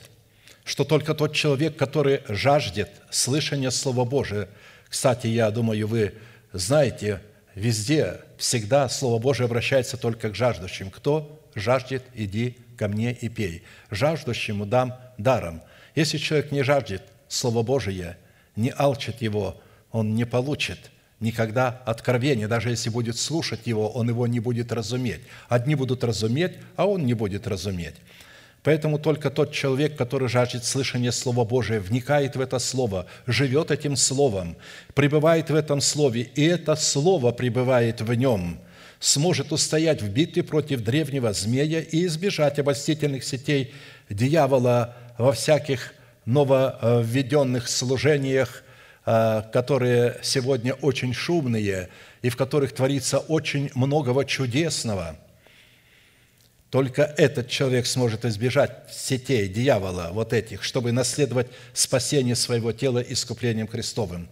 [0.65, 4.49] что только тот человек, который жаждет слышания Слова Божия,
[4.89, 6.15] кстати, я думаю, вы
[6.51, 7.21] знаете,
[7.55, 10.89] везде, всегда Слово Божие обращается только к жаждущим.
[10.91, 13.63] Кто жаждет, иди ко мне и пей.
[13.91, 15.61] Жаждущему дам даром.
[15.95, 18.17] Если человек не жаждет Слово Божие,
[18.57, 19.55] не алчит его,
[19.91, 22.47] он не получит никогда откровения.
[22.47, 25.21] Даже если будет слушать его, он его не будет разуметь.
[25.49, 27.95] Одни будут разуметь, а он не будет разуметь.
[28.63, 33.95] Поэтому только тот человек, который жаждет слышания Слова Божия, вникает в это Слово, живет этим
[33.95, 34.57] Словом,
[34.93, 38.59] пребывает в этом Слове, и это Слово пребывает в нем,
[38.99, 43.73] сможет устоять в битве против древнего змея и избежать обольстительных сетей
[44.09, 45.93] дьявола во всяких
[46.25, 48.63] нововведенных служениях,
[49.07, 51.89] которые сегодня очень шумные
[52.21, 55.17] и в которых творится очень многого чудесного–
[56.69, 63.67] только этот человек сможет избежать сетей дьявола, вот этих, чтобы наследовать спасение своего тела искуплением
[63.67, 64.27] Христовым.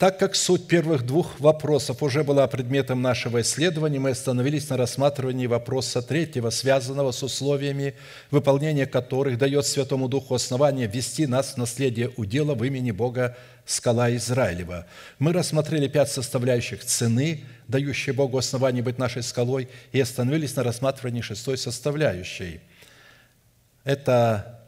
[0.00, 5.46] Так как суть первых двух вопросов уже была предметом нашего исследования, мы остановились на рассматривании
[5.46, 7.92] вопроса третьего, связанного с условиями,
[8.30, 13.36] выполнения которых дает Святому Духу основание вести нас в наследие удела в имени Бога
[13.66, 14.86] скала Израилева.
[15.18, 21.20] Мы рассмотрели пять составляющих цены, дающие Богу основание быть нашей скалой, и остановились на рассматривании
[21.20, 22.62] шестой составляющей.
[23.84, 24.59] Это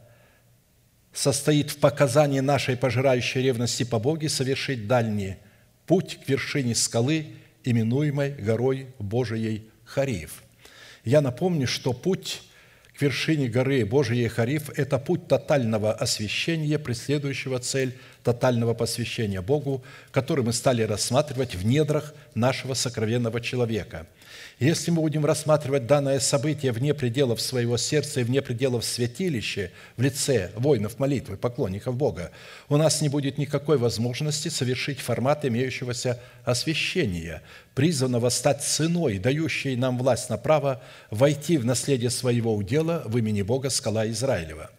[1.13, 5.37] состоит в показании нашей пожирающей ревности по Боге совершить дальний
[5.85, 7.27] путь к вершине скалы,
[7.63, 10.43] именуемой горой Божией Хариф.
[11.05, 12.41] Я напомню, что путь
[12.97, 20.43] к вершине горы Божией Хариф– это путь тотального освящения, преследующего цель тотального посвящения Богу, который
[20.43, 24.07] мы стали рассматривать в недрах нашего сокровенного человека–
[24.59, 30.01] если мы будем рассматривать данное событие вне пределов своего сердца и вне пределов святилища в
[30.01, 32.31] лице воинов молитвы, поклонников Бога,
[32.69, 37.41] у нас не будет никакой возможности совершить формат имеющегося освящения,
[37.75, 43.41] призванного стать ценой, дающей нам власть на право войти в наследие своего удела в имени
[43.41, 44.69] Бога скала Израилева.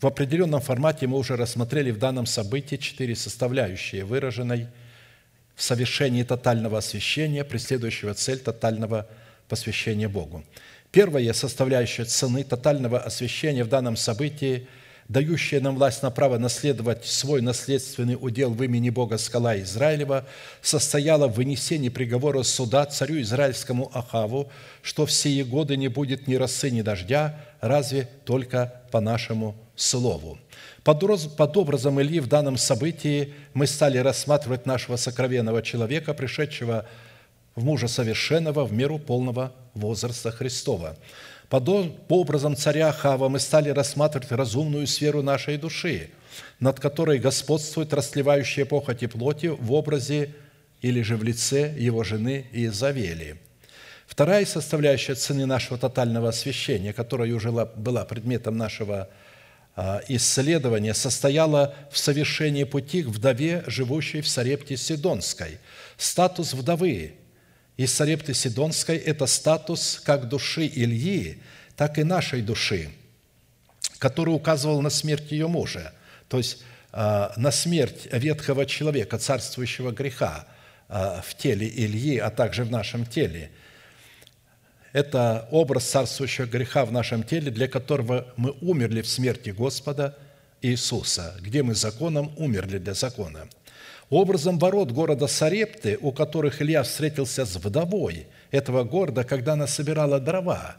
[0.00, 4.68] В определенном формате мы уже рассмотрели в данном событии четыре составляющие выраженной–
[5.56, 9.08] в совершении тотального освящения, преследующего цель тотального
[9.48, 10.44] посвящения Богу.
[10.92, 14.68] Первая составляющая цены тотального освящения в данном событии,
[15.08, 20.26] дающая нам власть на право наследовать свой наследственный удел в имени Бога скала Израилева,
[20.62, 24.50] состояла в вынесении приговора суда царю израильскому Ахаву,
[24.82, 30.38] что в сие годы не будет ни росы, ни дождя, разве только по нашему слову.
[30.86, 36.86] Под образом Ильи в данном событии мы стали рассматривать нашего сокровенного человека, пришедшего
[37.56, 40.96] в мужа совершенного в меру полного возраста Христова.
[41.48, 41.68] Под
[42.08, 46.10] образом царя Хава мы стали рассматривать разумную сферу нашей души,
[46.60, 50.36] над которой господствует расслевающая похоть плоти в образе
[50.82, 53.40] или же в лице его жены Иезавели.
[54.06, 59.08] Вторая составляющая цены нашего тотального освящения, которая уже была предметом нашего
[60.08, 65.58] исследование состояло в совершении пути к вдове, живущей в Сарепте Сидонской.
[65.98, 67.14] Статус вдовы
[67.76, 71.42] из Сарепты Сидонской– это статус как души Ильи,
[71.76, 72.88] так и нашей души,
[73.98, 75.92] который указывал на смерть ее мужа,
[76.28, 80.46] то есть а, на смерть ветхого человека, царствующего греха
[80.88, 83.50] а, в теле Ильи, а также в нашем теле–
[84.96, 90.16] это образ царствующего греха в нашем теле, для которого мы умерли в смерти Господа
[90.62, 93.40] Иисуса, где мы законом умерли для закона.
[94.08, 100.18] Образом ворот города Сарепты, у которых Илья встретился с вдовой этого города, когда она собирала
[100.18, 100.76] дрова,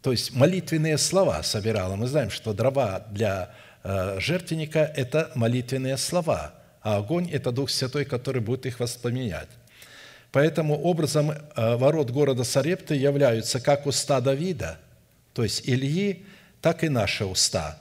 [0.00, 1.94] то есть молитвенные слова собирала.
[1.94, 3.50] Мы знаем, что дрова для
[3.84, 9.50] э, жертвенника– это молитвенные слова, а огонь– это Дух Святой, который будет их воспламенять.
[10.36, 14.78] Поэтому образом э, ворот города Сарепты являются как уста Давида,
[15.32, 16.26] то есть Ильи,
[16.60, 17.80] так и наши уста,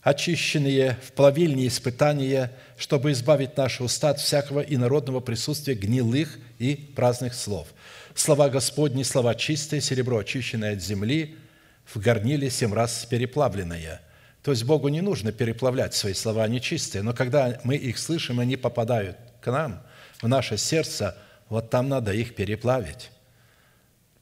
[0.00, 7.32] очищенные в плавильне испытания, чтобы избавить наши уста от всякого инородного присутствия гнилых и праздных
[7.32, 7.68] слов.
[8.16, 11.36] Слова Господни, слова чистые, серебро очищенное от земли,
[11.84, 14.00] в горниле семь раз переплавленное.
[14.42, 18.40] То есть Богу не нужно переплавлять свои слова, они чистые, но когда мы их слышим,
[18.40, 19.80] они попадают к нам,
[20.20, 21.16] в наше сердце–
[21.52, 23.10] вот там надо их переплавить.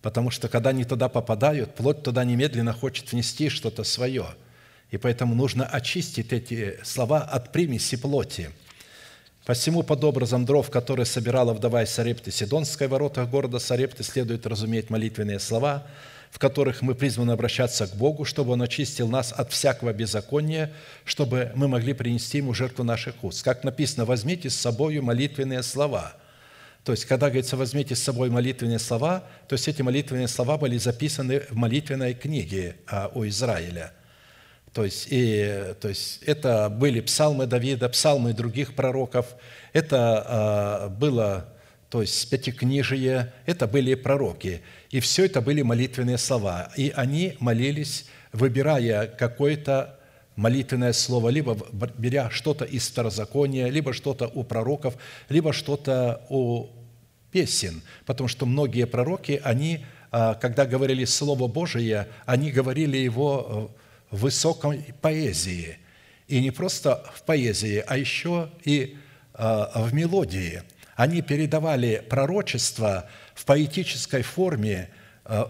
[0.03, 4.27] Потому что когда они туда попадают, плоть туда немедленно хочет внести что-то свое.
[4.91, 8.51] И поэтому нужно очистить эти слова от примеси плоти.
[9.47, 14.91] Посему под образом дров, которые собирала вдова из Сарепты Сидонской воротах города Сарепты, следует разуметь
[14.91, 15.87] молитвенные слова,
[16.33, 20.73] в которых мы призваны обращаться к Богу, чтобы Он очистил нас от всякого беззакония,
[21.05, 23.45] чтобы мы могли принести Ему жертву наших уст.
[23.45, 26.15] Как написано, возьмите с собой молитвенные слова–
[26.85, 30.79] то есть, когда говорится, возьмите с собой молитвенные слова, то есть эти молитвенные слова были
[30.79, 33.93] записаны в молитвенной книге а, у Израиля.
[34.73, 39.27] То есть, и, то есть это были псалмы Давида, псалмы других пророков,
[39.73, 41.49] это э, было
[41.91, 44.63] то есть пятикнижие, это были пророки.
[44.91, 46.71] И все это были молитвенные слова.
[46.77, 49.99] И они молились, выбирая какое-то
[50.37, 51.57] молитвенное слово, либо
[51.99, 54.97] беря что-то из Второзакония, либо что-то у пророков,
[55.29, 56.69] либо что-то у
[57.31, 57.83] песен.
[58.07, 63.71] Потому что многие пророки, они, а, когда говорили Слово Божие, они говорили его
[64.11, 65.79] в высокой поэзии.
[66.29, 68.97] И не просто в поэзии, а еще и
[69.35, 70.63] а, в мелодии–
[71.01, 75.00] они передавали пророчество в поэтической форме, э,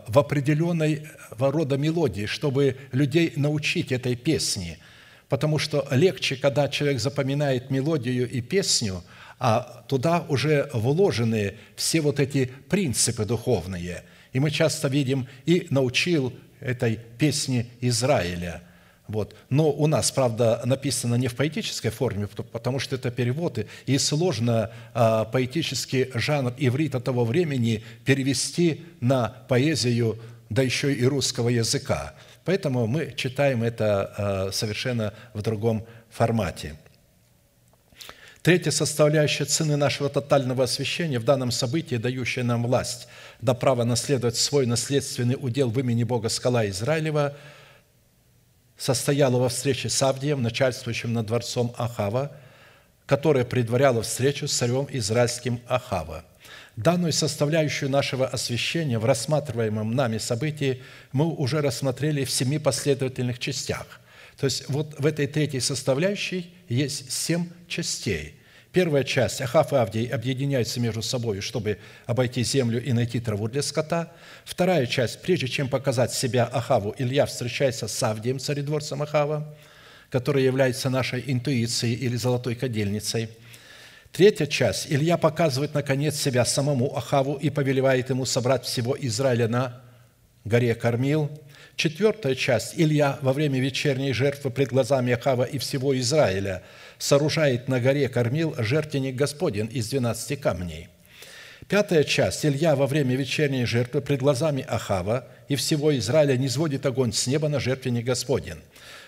[0.06, 1.06] в определенной
[1.38, 4.78] рода мелодии, чтобы людей научить этой песне.
[5.28, 9.02] Потому что легче, когда человек запоминает мелодию и песню,
[9.38, 14.04] а туда уже вложены все вот эти принципы духовные.
[14.32, 18.62] И мы часто видим, и научил этой песне Израиля–
[19.10, 19.34] вот.
[19.48, 24.70] Но у нас, правда, написано не в поэтической форме, потому что это переводы, и сложно
[24.94, 32.14] а, поэтический жанр иврита того времени перевести на поэзию, да еще и русского языка.
[32.44, 36.76] Поэтому мы читаем это а, совершенно в другом формате.
[38.42, 43.06] Третья составляющая цены нашего тотального освящения в данном событии, дающая нам власть
[43.42, 47.36] да право наследовать свой наследственный удел в имени Бога Скала Израилева–
[48.80, 52.32] состояла во встрече с Авдием, начальствующим над дворцом Ахава,
[53.04, 56.24] которая предваряла встречу с царем израильским Ахава.
[56.76, 64.00] Данную составляющую нашего освящения в рассматриваемом нами событии мы уже рассмотрели в семи последовательных частях.
[64.38, 68.34] То есть вот в этой третьей составляющей есть семь частей–
[68.72, 73.62] Первая часть– Ахав и Авдий объединяются между собой, чтобы обойти землю и найти траву для
[73.62, 74.12] скота.
[74.44, 79.56] Вторая часть– прежде чем показать себя Ахаву, Илья встречается с Авдием, царедворцем Ахава,
[80.08, 83.30] который является нашей интуицией или золотой кадильницей.
[84.12, 89.80] Третья часть– Илья показывает, наконец, себя самому Ахаву и повелевает ему собрать всего Израиля на
[90.44, 91.28] горе Кормил.
[91.74, 96.62] Четвертая часть– Илья во время вечерней жертвы пред глазами Ахава и всего Израиля–
[97.00, 100.88] сооружает на горе кормил жертвенник Господень из двенадцати камней.
[101.66, 102.44] Пятая часть.
[102.44, 107.26] Илья во время вечерней жертвы пред глазами Ахава и всего Израиля не сводит огонь с
[107.26, 108.60] неба на жертвенник Господень.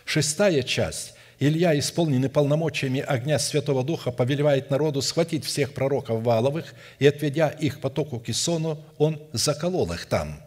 [0.05, 1.14] Шестая часть.
[1.40, 7.80] Илья, исполненный полномочиями огня Святого Духа, повелевает народу схватить всех пророков Валовых, и, отведя их
[7.80, 10.40] потоку Кисону, он заколол их там.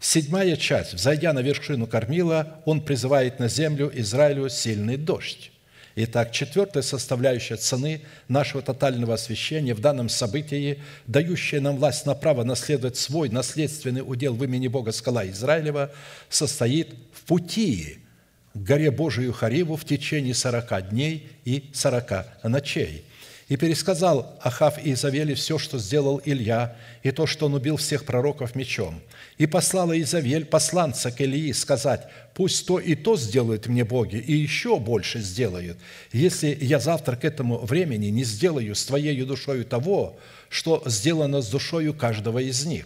[0.00, 0.94] Седьмая часть.
[0.94, 5.52] Взойдя на вершину Кормила, он призывает на землю Израилю сильный дождь.
[6.00, 12.44] Итак, четвертая составляющая цены нашего тотального освящения в данном событии, дающая нам власть на право
[12.44, 15.90] наследовать свой наследственный удел в имени Бога Скала Израилева,
[16.28, 17.98] состоит в пути
[18.54, 23.04] к горе Божию Хариву в течение сорока дней и сорока ночей–
[23.48, 28.04] и пересказал Ахав и Изавели все, что сделал Илья, и то, что он убил всех
[28.04, 29.00] пророков мечом.
[29.38, 34.34] И послала Изавель посланца к Илии сказать, «Пусть то и то сделают мне боги, и
[34.34, 35.78] еще больше сделают,
[36.12, 40.18] если я завтра к этому времени не сделаю с твоей душою того,
[40.50, 42.84] что сделано с душою каждого из них».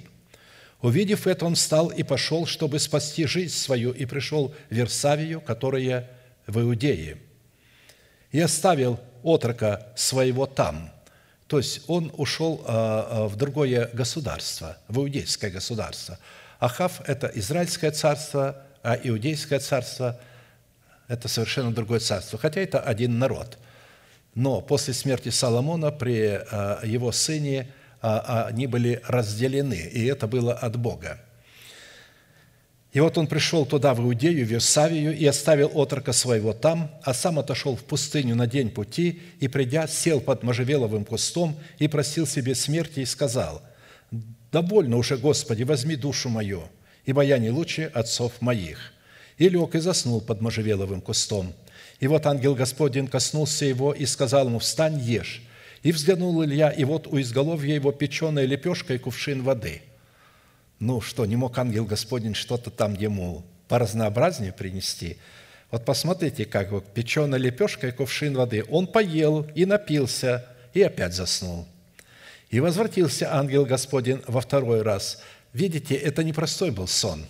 [0.80, 6.10] Увидев это, он встал и пошел, чтобы спасти жизнь свою, и пришел в Версавию, которая
[6.46, 7.18] в Иудее.
[8.32, 10.90] И оставил отрока своего там.
[11.46, 16.18] То есть он ушел а, а, в другое государство, в иудейское государство.
[16.58, 20.18] Ахав– это Израильское царство, а Иудейское царство–
[21.08, 23.58] это совершенно другое царство, хотя это один народ.
[24.34, 27.70] Но после смерти Соломона при а, его сыне
[28.00, 31.20] они были разделены, и это было от Бога.
[32.92, 37.14] И вот он пришел туда, в Иудею, в Иосавию, и оставил отрока своего там, а
[37.14, 42.26] сам отошел в пустыню на день пути, и, придя, сел под можжевеловым кустом и просил
[42.26, 43.62] себе смерти, и сказал,
[44.52, 46.64] «Довольно уже, Господи, возьми душу мою,
[47.06, 48.92] ибо я не лучше отцов моих».
[49.38, 51.54] И лег и заснул под можжевеловым кустом.
[51.98, 55.42] И вот ангел Господень коснулся его и сказал ему, «Встань, ешь».
[55.82, 59.80] И взглянул Илья, и вот у изголовья его печеная лепешка и кувшин воды–
[60.82, 65.16] ну что, не мог ангел Господень что-то там ему по разнообразнее принести?
[65.70, 68.64] Вот посмотрите, как вот печеная лепешка и кувшин воды.
[68.68, 71.68] Он поел и напился, и опять заснул.
[72.50, 75.22] И возвратился ангел Господень во второй раз.
[75.52, 77.26] Видите, это непростой был сон.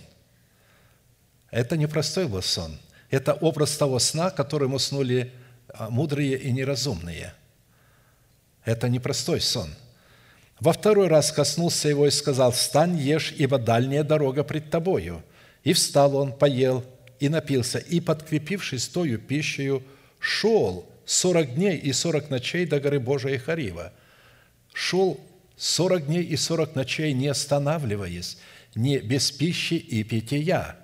[1.51, 2.79] Это непростой был сон.
[3.11, 5.31] Это образ того сна, которым уснули
[5.67, 7.35] а, мудрые и неразумные.
[8.65, 9.69] Это непростой сон–
[10.63, 15.21] во второй раз коснулся его и сказал, «Встань, ешь, ибо дальняя дорога пред тобою».
[15.65, 16.85] И встал он, поел
[17.19, 19.83] и напился, и, подкрепившись тою пищею,
[20.19, 23.91] шел сорок дней и сорок ночей до горы Божией Харива.
[24.73, 25.19] Шел
[25.57, 28.37] сорок дней и сорок ночей, не останавливаясь,
[28.73, 30.77] не без пищи и питья,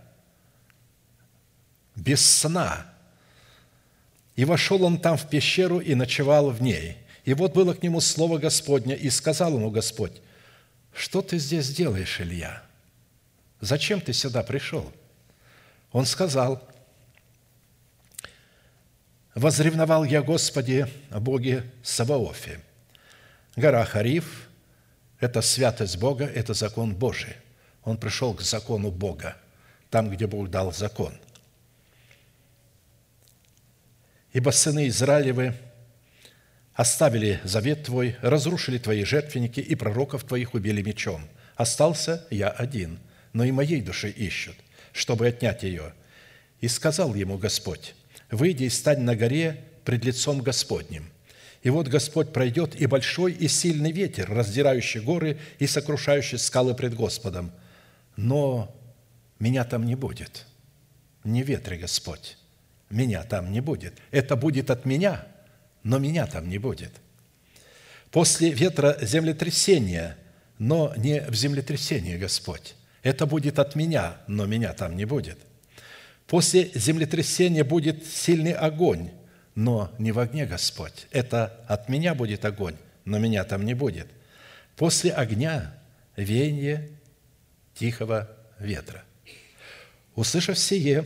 [1.95, 2.85] без сна.
[4.35, 6.97] И вошел он там в пещеру и ночевал в ней.
[7.29, 10.19] И вот было к нему слово Господне, и сказал ему Господь,
[10.91, 12.63] «Что ты здесь делаешь, Илья?
[13.61, 14.91] Зачем ты сюда пришел?»
[15.91, 16.67] Он сказал,
[19.35, 22.61] «Возревновал я, Господи, о Боге Саваофе.
[23.55, 24.49] Гора Хариф–
[25.19, 27.35] это святость Бога, это закон Божий.
[27.83, 29.37] Он пришел к закону Бога,
[29.91, 31.13] там, где Бог дал закон.
[34.33, 35.53] Ибо сыны Израилевы
[36.79, 41.27] оставили завет Твой, разрушили Твои жертвенники и пророков Твоих убили мечом.
[41.57, 42.99] Остался я один,
[43.33, 44.55] но и моей души ищут,
[44.93, 45.93] чтобы отнять ее.
[46.61, 47.95] И сказал ему Господь,
[48.31, 51.11] «Выйди и стань на горе пред лицом Господним».
[51.63, 56.93] И вот Господь пройдет, и большой и сильный ветер, раздирающий горы и сокрушающий скалы пред
[56.93, 57.51] Господом.
[58.15, 58.73] Но
[59.37, 60.45] меня там не будет.
[61.25, 62.37] Не ветре, Господь.
[62.89, 63.95] Меня там не будет.
[64.11, 65.27] Это будет от меня,
[65.89, 66.91] но меня там не будет.
[68.11, 70.17] После ветра землетрясения,
[70.59, 72.75] но не в землетрясении, Господь.
[73.01, 75.39] Это будет от меня, но меня там не будет.
[76.27, 79.09] После землетрясения будет сильный огонь,
[79.55, 81.07] но не в огне, Господь.
[81.09, 84.09] Это от меня будет огонь, но меня там не будет.
[84.75, 85.73] После огня
[86.15, 86.87] веяние
[87.73, 88.29] тихого
[88.59, 89.03] ветра.
[90.13, 91.03] Услышав сие,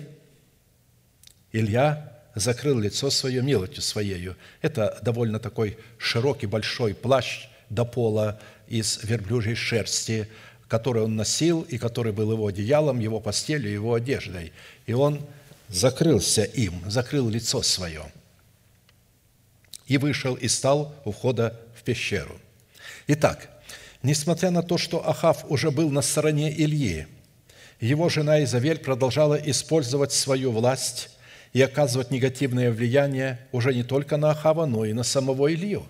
[1.54, 4.36] Илья закрыл лицо свое мелочью своею.
[4.62, 10.28] Это довольно такой широкий, большой плащ до пола из верблюжьей шерсти,
[10.68, 14.54] который он носил и который был его одеялом, его постелью, его одеждой.
[14.86, 15.22] И он
[15.68, 18.06] закрылся им, закрыл лицо свое
[19.88, 22.40] и вышел и стал у входа в пещеру.
[23.08, 23.50] Итак,
[24.02, 27.08] несмотря на то, что Ахав уже был на стороне Ильи,
[27.80, 31.10] его жена Изавель продолжала использовать свою власть
[31.54, 35.86] и оказывать негативное влияние уже не только на Ахава, но и на самого Илью.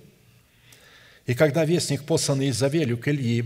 [1.26, 3.46] И когда вестник, посланный Изавелью к Ильи,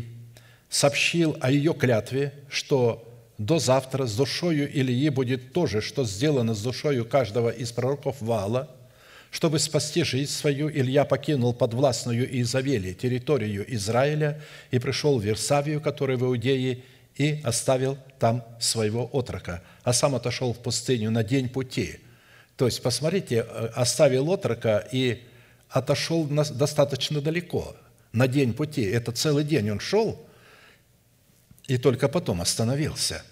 [0.68, 3.04] сообщил о ее клятве, что
[3.38, 8.20] до завтра с душою Ильи будет то же, что сделано с душою каждого из пророков
[8.20, 8.76] Вала,
[9.30, 14.42] чтобы спасти жизнь свою, Илья покинул подвластную Изавели территорию Израиля
[14.72, 16.84] и пришел в Версавию, которая в Иудее,
[17.16, 22.00] и оставил там своего отрока, а сам отошел в пустыню на день пути.
[22.58, 25.24] То есть, посмотрите, э, оставил отрока и
[25.70, 27.76] отошел достаточно далеко,
[28.12, 28.82] на день пути.
[28.84, 30.22] Это целый день он шел–
[31.68, 33.24] и только потом остановился.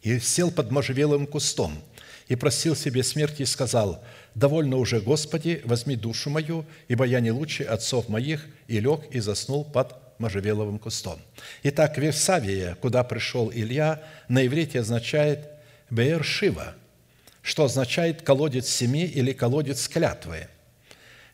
[0.00, 1.82] И сел под можжевелым кустом,
[2.28, 4.02] и просил себе смерти, и сказал,
[4.34, 8.46] «Довольно уже, Господи, возьми душу мою, ибо я не лучше отцов моих».
[8.68, 11.20] И лег и заснул под можжевеловым кустом.
[11.64, 15.48] Итак, Версавия, куда пришел Илья, на иврите означает
[15.90, 16.74] Беер-Шива,
[17.42, 20.48] что означает «колодец семи» или «колодец клятвы».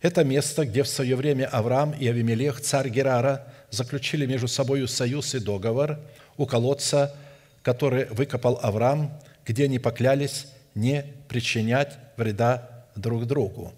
[0.00, 5.34] Это место, где в свое время Авраам и Авимелех, царь Герара, заключили между собой союз
[5.34, 5.98] и договор
[6.36, 7.14] у колодца,
[7.62, 13.72] который выкопал Авраам, где они поклялись не причинять вреда друг другу.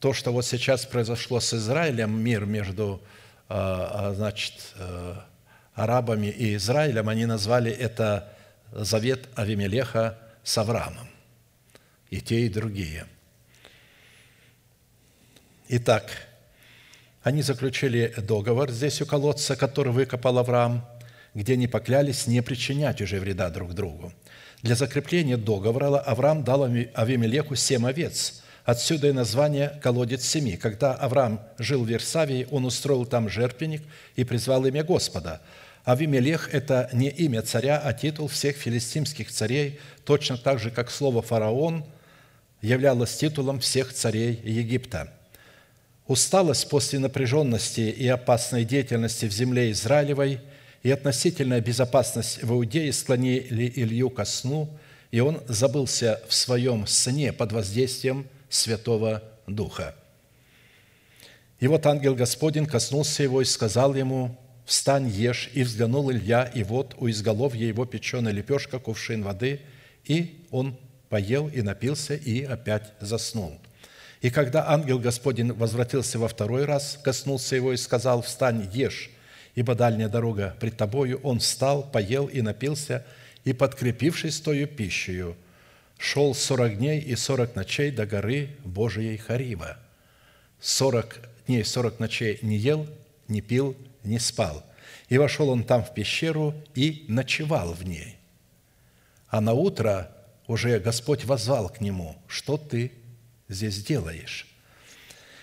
[0.00, 3.00] То, что вот сейчас произошло с Израилем, мир между
[3.48, 5.14] а, а, значит, э,
[5.74, 8.32] арабами и Израилем, они назвали это
[8.72, 11.13] завет Авимелеха с Авраамом.
[12.14, 13.06] И те, и другие.
[15.68, 16.12] Итак,
[17.24, 20.86] они заключили договор здесь у колодца, который выкопал Авраам,
[21.34, 24.12] где они поклялись не причинять уже вреда друг другу.
[24.62, 28.44] Для закрепления договора Авраам дал Авимелеху семь овец.
[28.64, 30.56] Отсюда и название «колодец семи».
[30.56, 33.82] Когда Авраам жил в Версавии, он устроил там жертвенник
[34.14, 35.42] и призвал имя Господа.
[35.82, 41.20] Авимелех– это не имя царя, а титул всех филистимских царей, точно так же, как слово
[41.20, 41.84] «фараон»
[42.64, 45.12] являлось титулом всех царей Египта–
[46.06, 50.40] Усталость после напряженности и опасной деятельности в земле Израилевой
[50.82, 54.68] и относительная безопасность в Иудее склонили Илью ко сну,
[55.10, 59.94] и он забылся в своем сне под воздействием Святого Духа.
[61.58, 65.50] И вот ангел Господень коснулся его и сказал ему, «Встань, ешь».
[65.54, 69.62] И взглянул Илья, и вот у изголовья его печеная лепешка, кувшин воды,
[70.04, 70.76] и он
[71.14, 73.60] поел и напился, и опять заснул.
[74.20, 79.10] И когда ангел Господень возвратился во второй раз, коснулся его и сказал, «Встань, ешь,
[79.54, 81.20] ибо дальняя дорога пред тобою».
[81.22, 83.06] Он встал, поел и напился,
[83.44, 85.36] и, подкрепившись тою пищею,
[85.98, 89.76] шел сорок дней и сорок ночей до горы Божией Харива.
[90.60, 92.88] Сорок дней, сорок ночей не ел,
[93.28, 94.64] не пил, не спал.
[95.08, 98.16] И вошел он там в пещеру и ночевал в ней.
[99.28, 100.10] А на утро
[100.46, 102.92] уже Господь возвал к нему, что ты
[103.48, 104.46] здесь делаешь?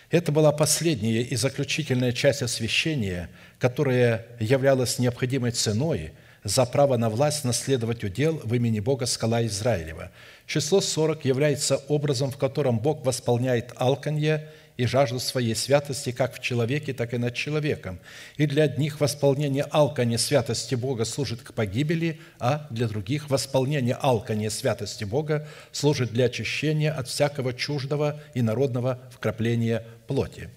[0.09, 3.29] Это была последняя и заключительная часть освящения,
[3.59, 6.11] которая являлась необходимой ценой
[6.43, 10.11] за право на власть наследовать удел в имени Бога скала Израилева.
[10.47, 16.39] Число 40 является образом, в котором Бог восполняет алканье и жажду своей святости как в
[16.39, 17.99] человеке, так и над человеком.
[18.37, 24.49] И для одних восполнение алкания святости Бога служит к погибели, а для других восполнение алкания
[24.49, 30.49] святости Бога служит для очищения от всякого чуждого и народного вкрапления плоти.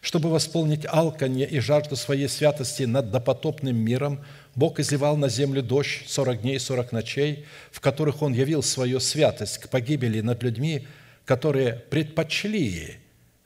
[0.00, 6.04] Чтобы восполнить алканье и жажду своей святости над допотопным миром, Бог изливал на землю дождь
[6.06, 10.86] сорок дней и сорок ночей, в которых Он явил свою святость к погибели над людьми,
[11.26, 12.99] которые предпочли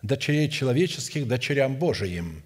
[0.04, 2.42] дочерей человеческих дочерям Божиим.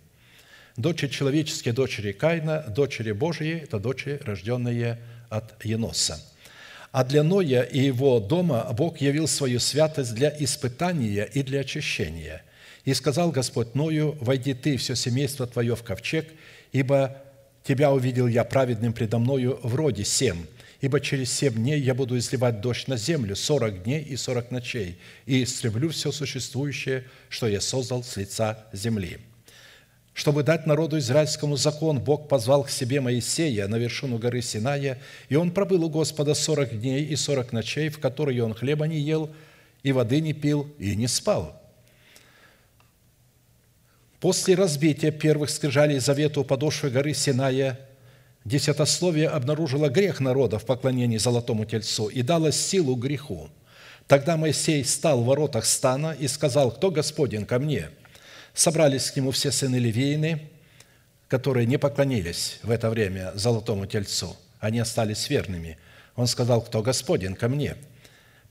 [0.77, 6.23] Дочери человеческие– дочери Каина, дочери Божьи– это дочери, рожденные от Еноса.
[6.93, 12.43] А для Ноя и его дома Бог явил свою святость для испытания и для очищения.
[12.85, 16.29] И сказал Господь Ною, «Войди ты и все семейство твое в ковчег,
[16.71, 17.21] ибо
[17.65, 20.47] тебя увидел я праведным предо мною в роде семь,
[20.81, 24.99] ибо через семь дней я буду изливать дождь на землю сорок дней и сорок ночей,
[25.27, 29.19] и истреблю все существующее, что я создал с лица земли».
[30.19, 34.99] Чтобы дать народу израильскому закон, Бог позвал к себе Моисея на вершину горы Синая,
[35.29, 38.99] и он пробыл у Господа сорок дней и сорок ночей, в которые он хлеба не
[38.99, 39.31] ел,
[39.85, 41.63] и воды не пил, и не спал.
[44.19, 47.79] После разбития первых скрижалей завета у подошвы горы Синая
[48.45, 53.51] десятословие обнаружило грех народа в поклонении золотому тельцу и дало силу греху.
[54.07, 57.91] Тогда Моисей стал в воротах стана и сказал, «Кто Господин ко мне?»
[58.55, 60.49] Собрались к нему все сыны Левейны,
[61.29, 64.37] которые не поклонились в это время золотому тельцу.
[64.59, 65.79] Они остались верными.
[66.17, 67.77] Он сказал, «Кто Господин ко мне?»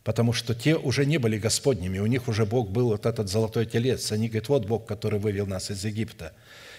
[0.03, 3.65] потому что те уже не были Господними, у них уже Бог был вот этот золотой
[3.65, 4.09] телец.
[4.13, 6.31] Они говорят, вот Бог, который вывел нас из Египта.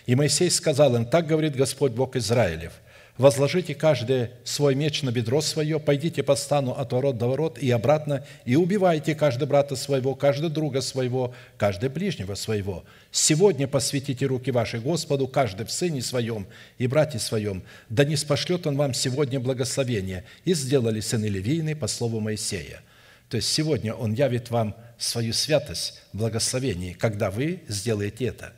[0.06, 2.72] И Моисей сказал им, так говорит Господь Бог Израилев–
[3.18, 7.70] возложите каждый свой меч на бедро свое, пойдите по стану от ворот до ворот и
[7.70, 12.84] обратно, и убивайте каждый брата своего, каждый друга своего, каждый ближнего своего.
[13.10, 16.46] Сегодня посвятите руки ваши Господу, каждый в сыне своем
[16.78, 20.24] и брате своем, да не спошлет он вам сегодня благословение.
[20.44, 22.80] И сделали сыны Левийны по слову Моисея.
[23.28, 28.52] То есть сегодня он явит вам свою святость, благословение, когда вы сделаете это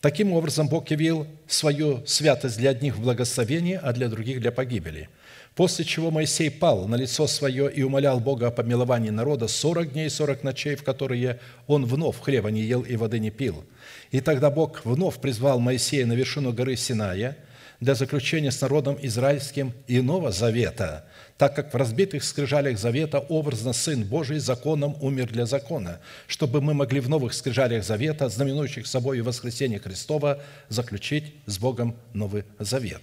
[0.00, 5.08] Таким образом, Бог явил свою святость для одних в благословении, а для других для погибели.
[5.56, 10.06] После чего Моисей пал на лицо свое и умолял Бога о помиловании народа сорок дней
[10.06, 13.64] и сорок ночей, в которые он вновь хлеба не ел и воды не пил.
[14.12, 17.36] И тогда Бог вновь призвал Моисея на вершину горы Синая
[17.80, 21.06] для заключения с народом израильским иного завета–
[21.38, 26.74] так как в разбитых скрижалях завета образно Сын Божий законом умер для закона, чтобы мы
[26.74, 33.00] могли в новых скрижалях завета, знаменующих собой воскресение Христова, заключить с Богом новый завет.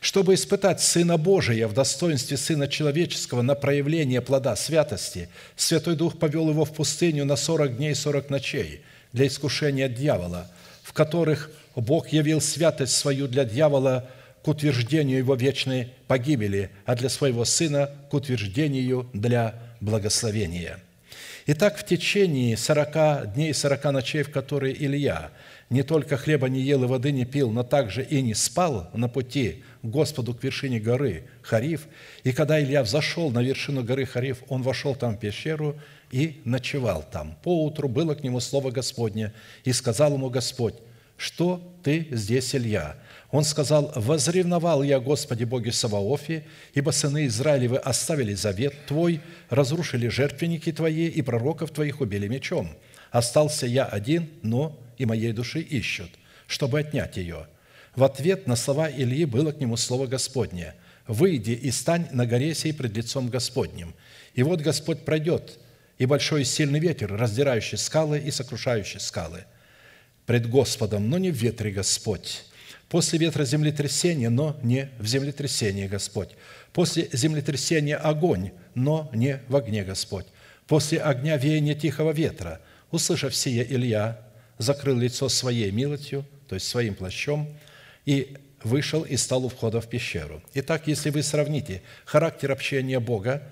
[0.00, 6.50] Чтобы испытать Сына Божия в достоинстве Сына Человеческого на проявление плода святости, Святой Дух повел
[6.50, 8.82] его в пустыню на сорок дней и сорок ночей
[9.14, 10.50] для искушения дьявола,
[10.82, 14.06] в которых Бог явил святость свою для дьявола–
[14.44, 20.80] к утверждению его вечной погибели, а для своего Сына к утверждению для благословения.
[21.46, 25.30] Итак, в течение сорока дней и сорока ночей, в которые Илья
[25.70, 29.08] не только хлеба не ел и воды не пил, но также и не спал на
[29.08, 31.86] пути к Господу к вершине горы Хариф,
[32.22, 35.78] и когда Илья взошел на вершину горы Хариф, он вошел там в пещеру
[36.10, 37.36] и ночевал там.
[37.42, 39.32] Поутру было к нему слово Господне,
[39.64, 40.74] и сказал ему Господь,
[41.16, 42.96] что ты здесь, Илья?
[43.34, 49.20] Он сказал, «Возревновал я, Господи Боге Саваофе, ибо сыны Израилевы оставили завет Твой,
[49.50, 52.70] разрушили жертвенники Твои и пророков Твоих убили мечом.
[53.10, 56.10] Остался я один, но и моей души ищут,
[56.46, 57.48] чтобы отнять ее».
[57.96, 60.74] В ответ на слова Ильи было к нему слово Господне
[61.08, 63.96] «Выйди и стань на горе сей пред лицом Господним».
[64.34, 65.58] И вот Господь пройдет,
[65.98, 69.42] и большой и сильный ветер, раздирающий скалы и сокрушающий скалы
[70.24, 72.44] пред Господом, но не в ветре Господь,
[72.88, 76.30] После ветра землетрясение, но не в землетрясении Господь.
[76.72, 80.26] После землетрясения огонь, но не в огне Господь.
[80.66, 82.60] После огня веяние тихого ветра.
[82.90, 84.20] Услышав сие, Илья
[84.58, 87.56] закрыл лицо своей милостью, то есть своим плащом,
[88.06, 90.42] и вышел и стал у входа в пещеру.
[90.54, 93.42] Итак, если вы сравните характер общения Бога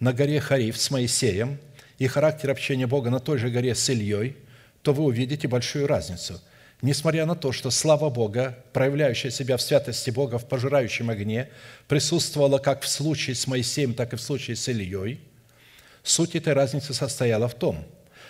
[0.00, 1.58] на горе Хариф с Моисеем
[1.98, 4.36] и характер общения Бога на той же горе с Ильей,
[4.82, 6.40] то вы увидите большую разницу.
[6.80, 11.48] Несмотря на то, что слава Бога, проявляющая себя в святости Бога в пожирающем огне,
[11.88, 15.20] присутствовала как в случае с Моисеем, так и в случае с Ильей,
[16.04, 17.84] суть этой разницы состояла в том,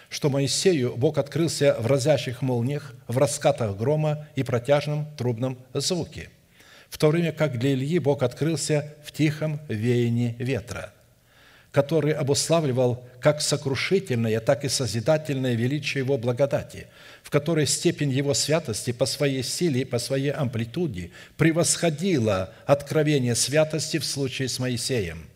[0.08, 6.30] что Моисею Бог открылся в разящих молниях, в раскатах грома и протяжном трубном звуке,
[6.88, 10.94] в то время как для Ильи Бог открылся в тихом веянии ветра–
[11.72, 16.86] который обуславливал как сокрушительное, так и созидательное величие Его благодати,
[17.22, 23.98] в которой степень Его святости по своей силе и по своей амплитуде превосходила откровение святости
[23.98, 25.26] в случае с Моисеем.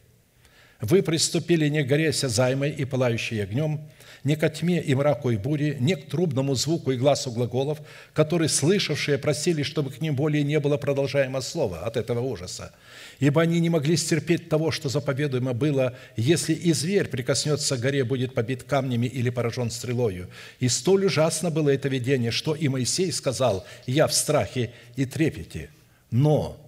[0.80, 3.88] Вы приступили не горяся займой и пылающей огнем,
[4.24, 7.80] не ко тьме и мраку и буре, не к трубному звуку и глазу глаголов,
[8.12, 12.72] которые слышавшие просили, чтобы к ним более не было продолжаемо слова от этого ужаса.
[13.18, 18.04] Ибо они не могли стерпеть того, что заповедуемо было, если и зверь прикоснется к горе,
[18.04, 20.28] будет побит камнями или поражен стрелою.
[20.60, 25.70] И столь ужасно было это видение, что и Моисей сказал, «Я в страхе и трепете».
[26.10, 26.58] Но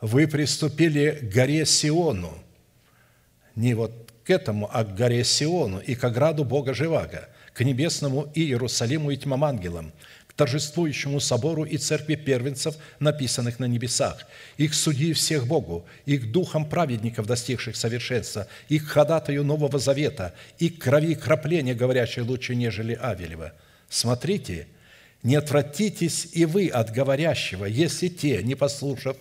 [0.00, 2.32] вы приступили к горе Сиону,
[3.56, 8.30] не вот к этому, а к горе Сиону и к ограду Бога Живаго, к небесному
[8.34, 9.92] Иерусалиму и тьмам ангелам,
[10.26, 16.18] к торжествующему собору и церкви первенцев, написанных на небесах, и к судьи всех Богу, и
[16.18, 22.22] к духам праведников, достигших совершенства, и к ходатаю Нового Завета, и к крови крапления, говорящей
[22.22, 23.52] лучше, нежели Авелева.
[23.88, 24.68] Смотрите,
[25.22, 29.16] не отвратитесь и вы от говорящего, если те, не послушав,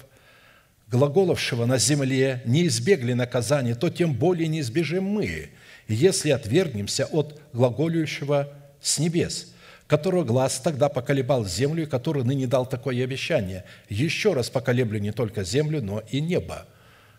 [0.89, 5.49] глаголовшего на земле не избегли наказания, то тем более не избежим мы,
[5.87, 9.53] если отвергнемся от глаголющего с небес,
[9.87, 13.65] которого глаз тогда поколебал землю, и который ныне дал такое обещание.
[13.87, 16.67] Еще раз поколеблю не только землю, но и небо.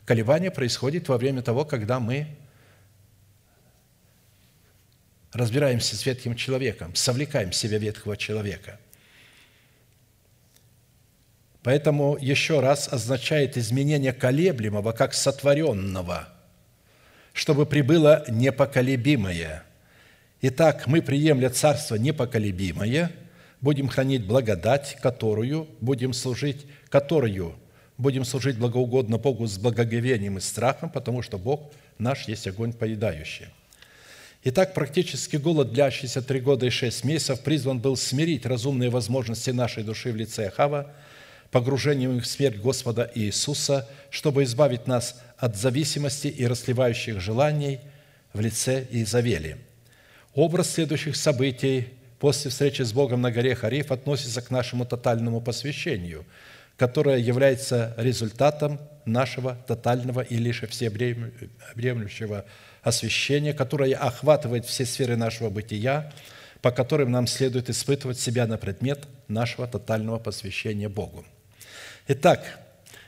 [0.05, 2.27] Колебание происходит во время того, когда мы
[5.33, 8.81] разбираемся с ветхим человеком, совлекаем в себя ветхого человека–
[11.63, 16.29] Поэтому еще раз означает изменение колеблемого как сотворенного,
[17.35, 19.65] чтобы прибыло непоколебимое.
[20.41, 23.13] Итак, мы, приемля Царство непоколебимое,
[23.61, 27.55] будем хранить благодать, которую будем служить, которую
[27.99, 33.49] будем служить благоугодно Богу с благоговением и страхом, потому что Бог наш есть огонь поедающий.
[34.45, 39.83] Итак, практически голод, длящийся три года и шесть месяцев, призван был смирить разумные возможности нашей
[39.83, 40.91] души в лице Ахава–
[41.51, 47.81] погружением в смерть Господа Иисуса, чтобы избавить нас от зависимости и расливающих желаний
[48.33, 49.59] в лице Изавели.
[50.35, 51.89] Образ следующих событий
[52.21, 56.25] после встречи с Богом на горе Хариф относится к нашему тотальному посвящению,
[56.77, 62.45] которое является результатом нашего тотального и лишь всеобъемлющего
[62.83, 66.13] освящения, которое охватывает все сферы нашего бытия,
[66.63, 71.25] по которым нам следует испытывать себя на предмет нашего тотального посвящения Богу.
[72.13, 72.59] Итак,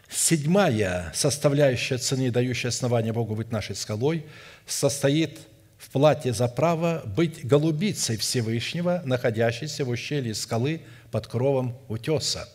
[0.09, 4.25] седьмая составляющая цены, дающая основание Богу быть нашей скалой,
[4.65, 5.41] состоит
[5.77, 12.49] в плате за право быть голубицей Всевышнего, находящейся в ущелье скалы под кровом утеса.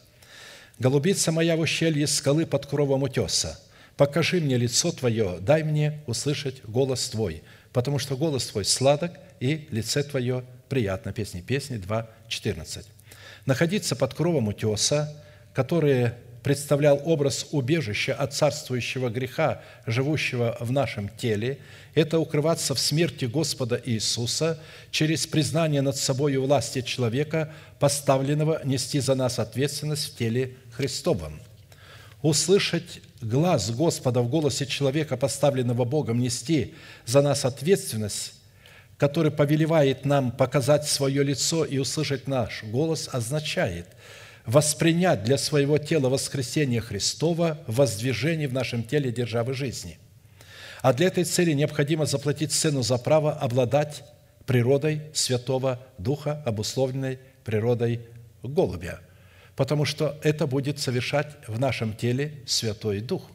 [0.80, 3.60] «Голубица моя в ущелье скалы под кровом утеса,
[3.98, 7.44] покажи мне лицо Твое, дай мне услышать голос Твой,
[7.74, 11.12] потому что голос Твой сладок, и лице Твое приятно».
[11.12, 12.86] Песни песни 2.14.
[13.46, 15.14] Находиться под кровом утеса,
[15.54, 16.16] которые
[16.48, 21.58] представлял образ убежища от царствующего греха, живущего в нашем теле,
[21.94, 24.58] это укрываться в смерти Господа Иисуса
[24.90, 31.42] через признание над собой власти человека, поставленного нести за нас ответственность в теле Христовом.
[32.22, 36.76] Услышать глаз Господа в голосе человека, поставленного Богом, нести
[37.06, 38.36] за нас ответственность,
[38.98, 43.88] который повелевает нам показать свое лицо и услышать наш голос, означает–
[44.48, 50.00] воспринять для своего тела воскресение Христова, воздвижение в нашем теле державы жизни.
[50.82, 54.04] А для этой цели необходимо заплатить цену за право обладать
[54.46, 58.02] природой Святого Духа, обусловленной природой
[58.42, 59.02] голубя,
[59.58, 63.30] потому что это будет совершать в нашем теле Святой Дух.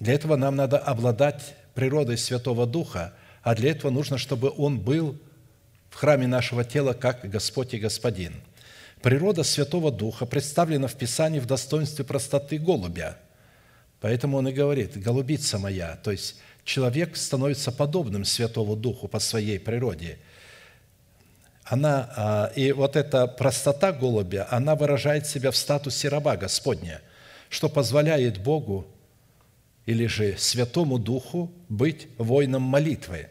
[0.00, 3.12] Для этого нам надо обладать природой Святого Духа,
[3.42, 5.18] а для этого нужно, чтобы Он был
[5.90, 8.32] в храме нашего тела как Господь и Господин–
[9.02, 13.18] Природа Святого Духа представлена в Писании в достоинстве простоты голубя.
[14.00, 19.58] Поэтому он и говорит, голубица моя, то есть человек становится подобным Святому Духу по своей
[19.58, 20.18] природе.
[21.64, 27.00] она, а, и вот эта простота голубя, она выражает себя в статусе раба Господня,
[27.48, 28.86] что позволяет Богу
[29.86, 33.28] или же Святому Духу быть воином молитвы,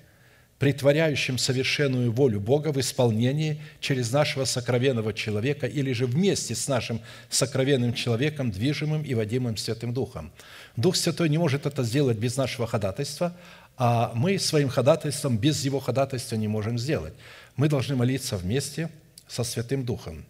[0.62, 7.01] притворяющим совершенную волю Бога в исполнении через нашего сокровенного человека или же вместе с нашим
[7.32, 10.32] сокровенным человеком, движимым и водимым Святым Духом.
[10.76, 13.36] Дух Святой не может это сделать без нашего ходатайства,
[13.76, 17.16] а мы своим ходатайством без его ходатайства не можем сделать.
[17.55, 18.91] Мы должны молиться вместе
[19.28, 20.26] со Святым Духом.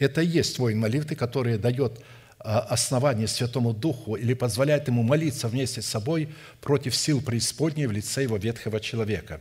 [0.00, 2.00] Это и есть воин молитвы, который дает
[2.44, 6.28] основание Святому Духу или позволяет ему молиться вместе с собой
[6.60, 9.40] против сил преисподней в лице его ветхого человека.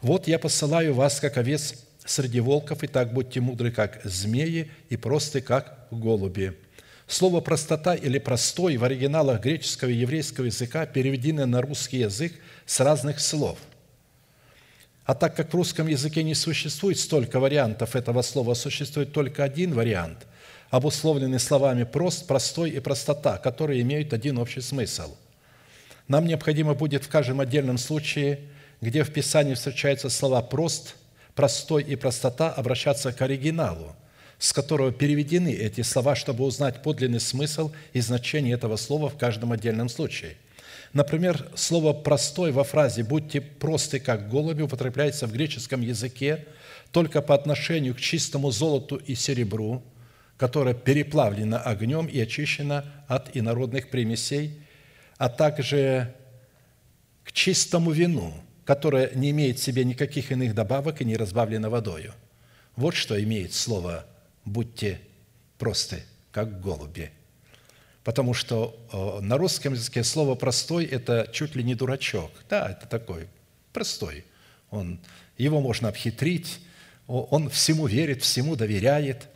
[0.00, 1.74] «Вот я посылаю вас, как овец
[2.06, 6.56] среди волков, и так будьте мудры, как змеи, и просты, как голуби».
[7.06, 12.32] Слово «простота» или «простой» в оригиналах греческого и еврейского языка переведены на русский язык
[12.64, 13.58] с разных слов.
[15.04, 19.72] А так как в русском языке не существует столько вариантов этого слова, существует только один
[19.72, 20.26] вариант,
[20.70, 25.16] обусловленный словами «прост», «простой» и «простота», которые имеют один общий смысл.
[26.08, 28.40] Нам необходимо будет в каждом отдельном случае,
[28.80, 30.96] где в Писании встречаются слова «прост»,
[31.34, 33.94] «простой» и «простота», обращаться к оригиналу–
[34.38, 39.52] с которого переведены эти слова, чтобы узнать подлинный смысл и значение этого слова в каждом
[39.52, 40.36] отдельном случае.
[40.92, 46.46] Например, слово «простой» во фразе «будьте просты, как голуби» употребляется в греческом языке
[46.92, 49.82] только по отношению к чистому золоту и серебру,
[50.38, 54.62] которое переплавлено огнем и очищено от инородных примесей,
[55.18, 56.14] а также
[57.24, 58.32] к чистому вину,
[58.64, 62.14] которое не имеет в себе никаких иных добавок и не разбавлено водою.
[62.76, 64.06] Вот что имеет слово
[64.44, 65.00] будьте
[65.58, 67.10] просты, как голуби.
[68.04, 72.30] Потому что э, на русском языке слово «простой»– это чуть ли не дурачок.
[72.48, 73.28] Да, это такой
[73.72, 74.24] простой.
[74.70, 75.00] Он,
[75.36, 76.60] его можно обхитрить,
[77.06, 79.28] он всему верит, всему доверяет.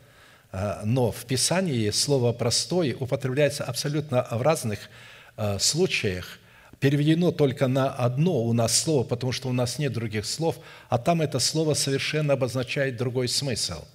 [0.52, 4.90] А, но в Писании слово «простой» употребляется абсолютно в разных
[5.36, 6.38] э, случаях,
[6.78, 10.98] переведено только на одно у нас слово, потому что у нас нет других слов, а
[10.98, 13.84] там это слово совершенно обозначает другой смысл–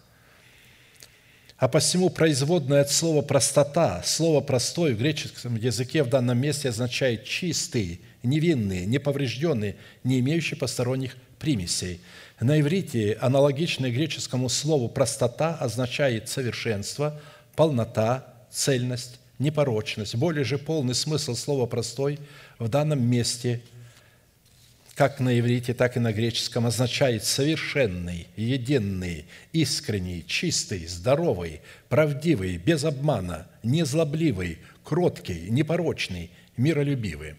[1.58, 7.26] а посему производное от слова «простота», слово «простой» в греческом языке в данном месте означает
[7.26, 12.01] «чистый», «невинный», «неповрежденный», не имеющий посторонних примесей.
[12.39, 17.19] На иврите аналогичное греческому слову «простота» означает совершенство,
[17.55, 20.15] полнота, цельность, непорочность.
[20.15, 22.19] Более же полный смысл слова «простой»
[22.59, 23.61] в данном месте–
[24.97, 32.84] как на иврите, так и на греческом, означает совершенный, единый, искренний, чистый, здоровый, правдивый, без
[32.84, 37.36] обмана, незлобливый, кроткий, непорочный, миролюбивый,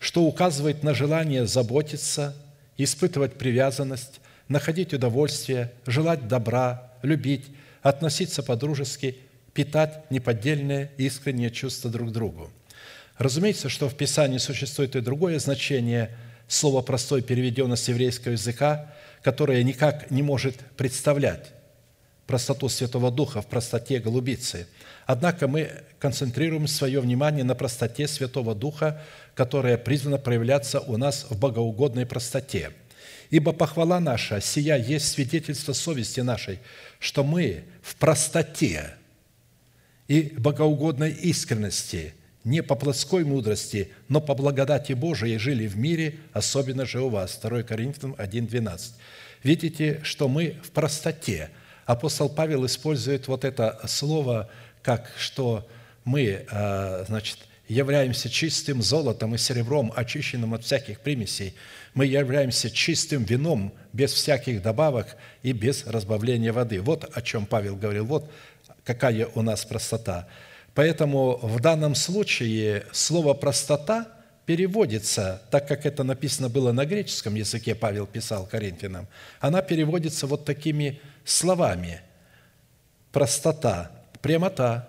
[0.00, 2.36] что указывает на желание заботиться,
[2.76, 7.46] испытывать привязанность, находить удовольствие, желать добра, любить,
[7.82, 9.16] относиться по-дружески,
[9.52, 12.50] питать неподдельное искреннее чувство друг к другу.
[13.16, 16.16] Разумеется, что в Писании существует и другое значение–
[16.48, 21.52] слово «простой» переведено с еврейского языка, которое никак не может представлять
[22.28, 24.68] простоту Святого Духа в простоте голубицы.
[25.06, 29.02] Однако мы концентрируем свое внимание на простоте Святого Духа,
[29.34, 32.70] которая призвана проявляться у нас в богоугодной простоте.
[33.30, 36.60] Ибо похвала наша, сия есть свидетельство совести нашей,
[37.00, 38.94] что мы в простоте
[40.06, 42.14] и богоугодной искренности–
[42.44, 47.38] не по плотской мудрости, но по благодати Божией жили в мире, особенно же у вас».
[47.42, 48.92] 2 Коринфянам 1,12.
[49.42, 51.50] Видите, что мы в простоте.
[51.88, 54.50] Апостол Павел использует вот это слово,
[54.82, 55.66] как что
[56.04, 61.54] мы, а, значит, являемся чистым золотом и серебром, очищенным от всяких примесей.
[61.94, 66.82] Мы являемся чистым вином, без всяких добавок и без разбавления воды.
[66.82, 68.04] Вот о чем Павел говорил.
[68.04, 68.30] Вот
[68.84, 70.28] какая у нас простота.
[70.74, 74.08] Поэтому в данном случае слово «простота»
[74.44, 79.06] переводится, так как это написано было на греческом языке, Павел писал Коринфянам,
[79.40, 82.00] она переводится вот такими словами.
[83.12, 84.88] Простота, прямота,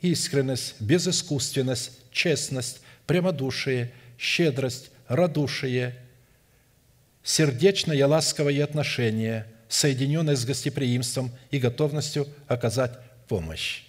[0.00, 5.96] искренность, безыскусственность, честность, прямодушие, щедрость, радушие,
[7.22, 13.86] сердечное ласковое отношение, соединенное с гостеприимством и готовностью оказать помощь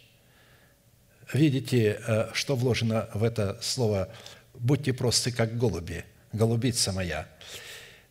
[1.33, 4.09] видите, э, что вложено в это слово
[4.53, 7.27] «будьте просты, как голуби, голубица моя».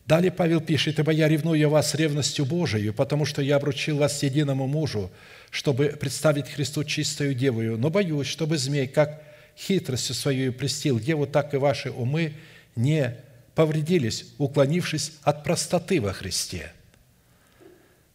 [0.07, 4.65] Далее Павел пишет, «Ибо я ревную вас ревностью Божию, потому что я обручил вас единому
[4.65, 5.11] мужу,
[5.51, 9.21] чтобы представить Христу чистую девою, но боюсь, чтобы змей, как
[9.57, 12.35] хитростью свою престил деву, так и ваши умы
[12.77, 13.17] не
[13.53, 16.71] повредились, уклонившись от простоты во Христе».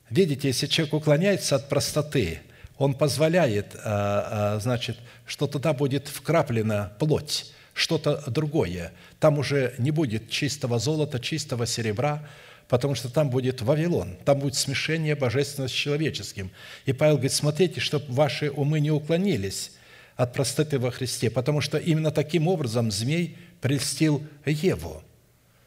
[0.09, 2.41] Видите, если человек уклоняется от простоты,
[2.79, 8.93] он позволяет, а, а, значит, что туда будет вкраплена плоть, что-то другое.
[9.19, 12.27] Там уже не будет чистого золота, чистого серебра,
[12.69, 16.51] потому что там будет Вавилон, там будет смешение божественного с человеческим.
[16.87, 19.73] И Павел говорит, смотрите, чтобы ваши умы не уклонились
[20.17, 25.03] от простоты во Христе, потому что именно таким образом змей прельстил Еву.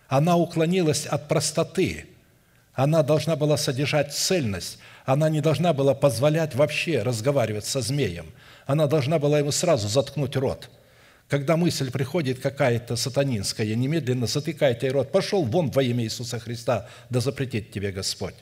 [0.07, 2.05] Она уклонилась от простоты.
[2.73, 4.79] Она должна была содержать цельность.
[5.05, 8.27] Она не должна была позволять вообще разговаривать со змеем.
[8.65, 10.69] Она должна была ему сразу заткнуть рот.
[11.27, 15.11] Когда мысль приходит какая-то сатанинская, немедленно затыкайте рот.
[15.11, 18.35] Пошел вон во имя Иисуса Христа, да запретит тебе Господь.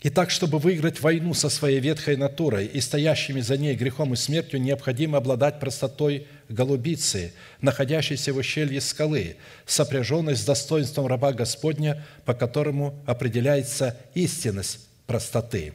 [0.00, 4.16] И так, чтобы выиграть войну со своей ветхой натурой и стоящими за ней грехом и
[4.16, 9.36] смертью, необходимо обладать простотой голубицы, находящейся в ущелье скалы,
[9.66, 15.72] сопряженной с достоинством раба Господня, по которому определяется истинность простоты.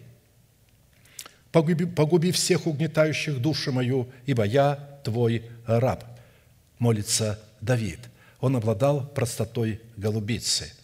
[1.51, 6.03] «Погуби, погуби всех угнетающих душу мою, ибо я твой раб»,
[6.79, 7.99] молится Давид.
[8.39, 10.73] Он обладал простотой голубицы–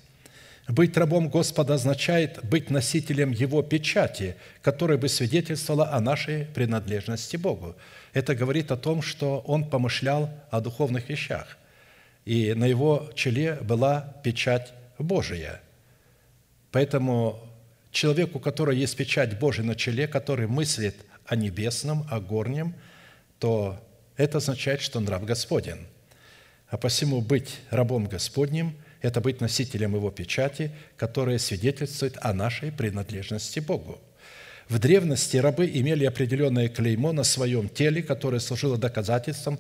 [0.69, 7.75] быть рабом Господа означает быть носителем Его печати, которая бы свидетельствовала о нашей принадлежности Богу.
[8.13, 11.57] Это говорит о том, что он помышлял о духовных вещах,
[12.23, 15.59] и на его челе была печать Божия.
[16.71, 17.39] Поэтому
[17.89, 20.95] человеку, у которого есть печать Божия на челе, который мыслит
[21.25, 22.75] о небесном, о горнем,
[23.39, 23.83] то
[24.19, 25.87] это означает, что он раб Господен.
[26.67, 33.61] А посему быть рабом Господним– это быть носителем Его печати, которая свидетельствует о нашей принадлежности
[33.61, 33.97] Богу.
[34.67, 39.57] В древности рабы имели определенное клеймо на своем теле, которое служило доказательством,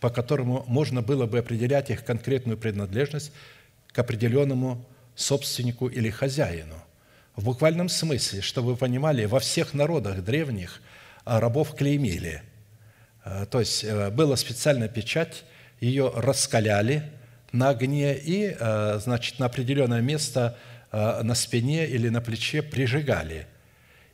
[0.00, 3.32] по которому можно было бы определять их конкретную принадлежность
[3.90, 4.84] к определенному
[5.16, 6.76] собственнику или хозяину.
[7.36, 10.82] В буквальном смысле, чтобы вы понимали, во всех народах древних
[11.24, 12.42] рабов клеймили.
[13.24, 15.44] Э, то есть э, была специальная печать,
[15.80, 17.02] ее раскаляли–
[17.52, 20.58] на огне и, э, значит, на определенное место
[20.90, 23.48] на спине или на плече прижигали.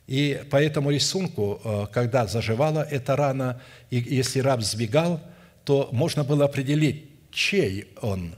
[0.07, 5.21] И по этому рисунку, когда заживала эта рана, и если раб сбегал,
[5.63, 8.33] то можно было определить, чей он,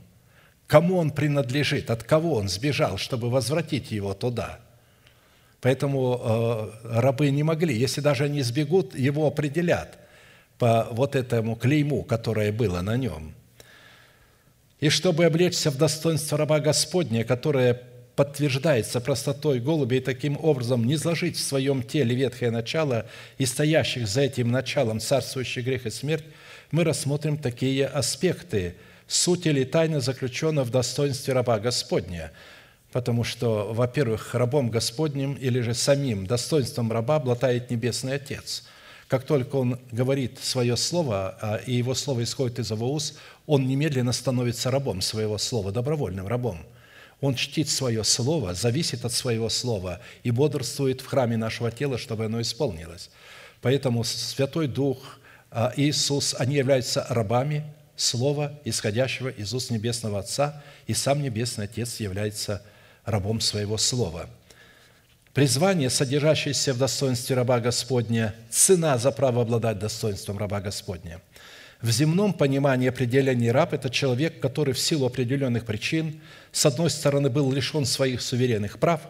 [0.67, 4.59] кому он принадлежит, от кого он сбежал, чтобы возвратить его туда.
[5.61, 10.02] Поэтому рабы не могли, если даже они сбегут, его определят
[10.63, 13.33] по вот этому клейму, которое было на нем–
[14.79, 17.81] и чтобы облечься в достоинство раба Господня, которое
[18.17, 23.05] подтверждается простотой голуби, и таким образом не сложить в своем теле ветхое начало
[23.37, 26.25] и стоящих за этим началом царствующий грех и смерть,
[26.71, 28.75] мы рассмотрим такие аспекты.
[29.07, 32.31] Суть или тайна заключена в достоинстве раба Господня,
[32.91, 38.63] потому что, во-первых, рабом Господним или же самим достоинством раба обладает Небесный Отец–
[39.13, 43.67] как только он говорит свое слово, а, и его слово исходит из его уст, он
[43.67, 46.57] немедленно становится рабом своего слова, добровольным рабом.
[47.21, 52.25] Он чтит свое слово, зависит от своего слова и бодрствует в храме нашего тела, чтобы
[52.25, 53.11] оно исполнилось.
[53.61, 55.19] Поэтому Святой Дух,
[55.51, 57.63] а, Иисус, они являются рабами
[57.95, 62.63] Слова, исходящего из уст Небесного Отца, и сам Небесный Отец является
[63.05, 64.27] рабом своего Слова–
[65.33, 71.21] Призвание, содержащееся в достоинстве раба Господня, цена за право обладать достоинством раба Господня.
[71.81, 76.21] В земном понимании определения раб– это человек, который в силу определенных причин,
[76.51, 79.01] с одной стороны, был лишен своих суверенных прав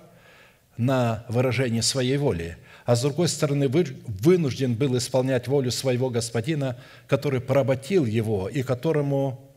[0.78, 7.42] на выражение своей воли, а с другой стороны, вынужден был исполнять волю своего господина, который
[7.42, 9.52] поработил его и которому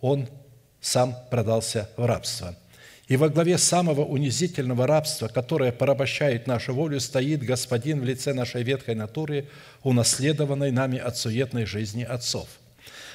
[0.00, 0.28] он
[0.80, 2.54] сам продался в рабство–
[3.10, 8.62] и во главе самого унизительного рабства, которое порабощает нашу волю, стоит Господин в лице нашей
[8.62, 9.48] ветхой натуры,
[9.82, 12.46] унаследованной нами от суетной жизни отцов.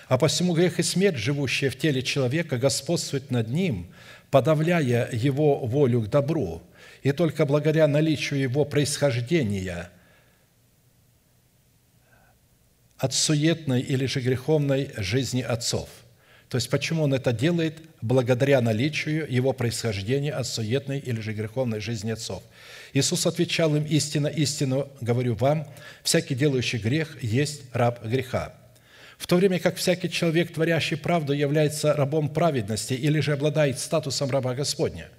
[0.10, 3.88] А посему грех и смерть, живущие в теле человека, господствует над ним,
[4.32, 6.62] подавляя его волю к добру,
[7.02, 9.90] и только благодаря наличию его происхождения
[12.98, 15.88] от суетной или же греховной жизни отцов–
[16.50, 17.82] то есть, почему он это делает?
[18.02, 22.44] Благодаря наличию его происхождения от суетной или же греховной жизни отцов.
[22.94, 25.68] Иисус отвечал им, истинно, истинно говорю вам,
[26.04, 28.54] всякий делающий грех есть раб греха.
[29.18, 34.30] В то время как всякий человек, творящий правду, является рабом праведности или же обладает статусом
[34.30, 35.10] раба Господня.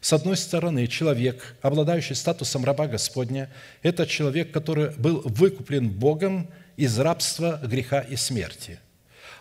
[0.00, 3.50] С одной стороны, человек, обладающий статусом раба Господня,
[3.82, 8.78] это человек, который был выкуплен Богом из рабства, греха и смерти–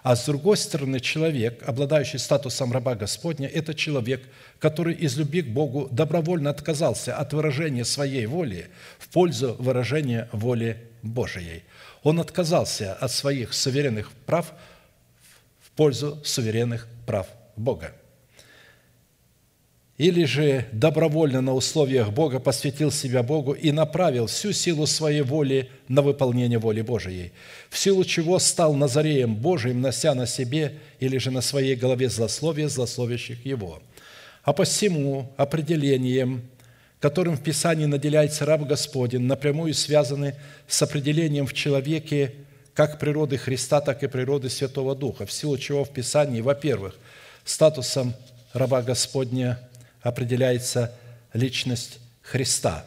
[0.08, 4.24] А с другой стороны, человек, обладающий статусом раба Господня, это человек,
[4.58, 8.70] который из любви к Богу добровольно отказался от выражения своей воли
[9.00, 11.66] в пользу выражения воли Божией.
[12.04, 14.54] Он отказался от своих суверенных прав
[15.60, 17.28] в пользу суверенных прав
[17.58, 17.92] Бога
[19.98, 25.70] или же добровольно на условиях Бога посвятил себя Богу и направил всю силу своей воли
[25.88, 27.32] на выполнение воли Божией,
[27.70, 32.70] в силу чего стал Назареем Божиим, нося на себе или же на своей голове злословие
[32.70, 33.82] злословящих его.
[34.44, 36.48] А посему определением,
[37.00, 40.36] которым в Писании наделяется раб Господень, напрямую связаны
[40.68, 42.34] с определением в человеке
[42.76, 46.96] как природы Христа, так и природы Святого Духа, в силу чего в Писании, во-первых,
[47.44, 48.14] статусом
[48.54, 49.60] раба Господня–
[50.08, 50.94] определяется
[51.34, 52.86] личность Христа.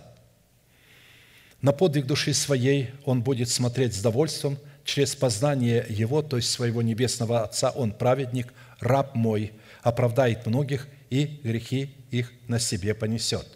[1.60, 6.80] На подвиг души своей он будет смотреть с довольством через познание Его, то есть своего
[6.80, 9.52] Небесного Отца, Он праведник, раб мой,
[9.82, 13.46] оправдает многих и грехи их на себе понесет.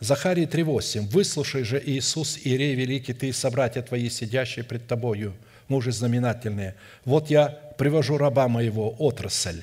[0.00, 1.08] Захарии 3.8.
[1.08, 5.34] «Выслушай же, Иисус, Иерей Великий, ты и собратья твои, сидящие пред тобою,
[5.68, 6.74] мужи знаменательные,
[7.06, 9.62] вот я привожу раба моего, отрасль,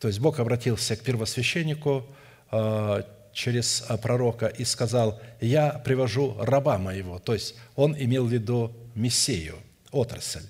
[0.00, 2.06] то есть Бог обратился к первосвященнику
[2.50, 3.02] э,
[3.32, 7.18] через э, пророка и сказал, «Я привожу раба моего».
[7.18, 9.56] То есть он имел в виду Мессию,
[9.90, 10.44] отрасль.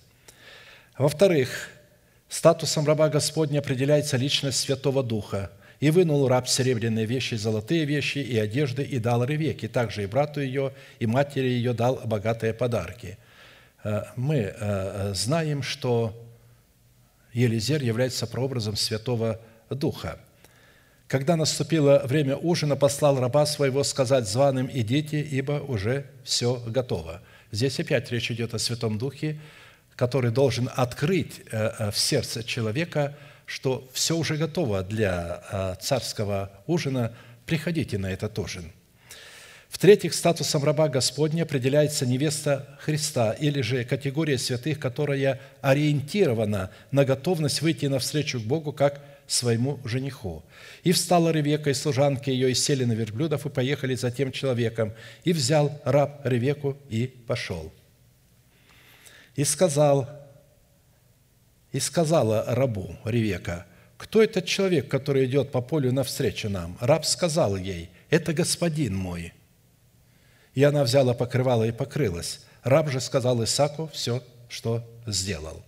[0.99, 1.71] Во-вторых,
[2.29, 5.53] статусом раба Господня определяется личность Святого Духа.
[5.79, 10.41] «И вынул раб серебряные вещи, золотые вещи и одежды, и дал Ревеке, также и брату
[10.41, 13.19] ее, и матери ее дал богатые подарки».
[13.85, 14.55] Э, мы
[15.13, 16.26] знаем, что
[17.37, 19.39] Елизер является прообразом Святого
[19.69, 20.19] Духа.
[21.07, 27.21] Когда наступило время ужина, послал раба своего сказать званым «Идите, ибо уже все готово».
[27.53, 29.39] Здесь опять речь идет о Святом Духе,
[29.97, 33.15] который должен открыть э, э, в сердце человека,
[33.45, 37.13] что все уже готово для э, царского ужина,
[37.45, 38.73] приходите на этот ужин–
[39.77, 47.61] в-третьих, статусом раба Господня определяется невеста Христа или же категория святых, которая ориентирована на готовность
[47.61, 50.43] выйти навстречу к Богу как своему жениху.
[50.83, 54.95] «И встала Ревека и служанки ее, и сели на верблюдов, и поехали за тем человеком.
[55.25, 57.71] И взял раб Ревеку и пошел.
[59.35, 60.09] И сказал,
[61.73, 63.67] и сказала рабу Ревека,
[63.99, 69.35] «Кто этот человек, который идет по полю навстречу нам?» Раб сказал ей, «Это господин мой».
[70.57, 72.41] И она взяла покрывало и покрылась.
[72.65, 75.63] Раб же сказал Исаку все, что сделал.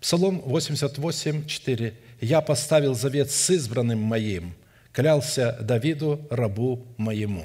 [0.00, 1.94] Псалом 88, 4.
[2.20, 4.54] «Я поставил завет с избранным моим,
[4.92, 7.44] клялся Давиду, рабу моему».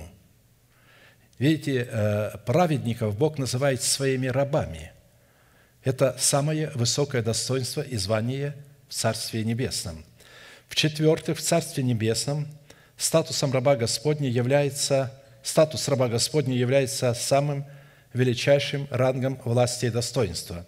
[1.40, 4.92] Видите, э, праведников Бог называет своими рабами.
[5.84, 8.56] Это самое высокое достоинство и звание
[8.88, 10.06] в Царстве Небесном.
[10.68, 12.48] В-четвертых, в Царстве Небесном
[12.98, 15.12] статусом раба Господня является
[15.44, 17.66] статус раба Господня является самым
[18.14, 20.66] величайшим рангом власти и достоинства.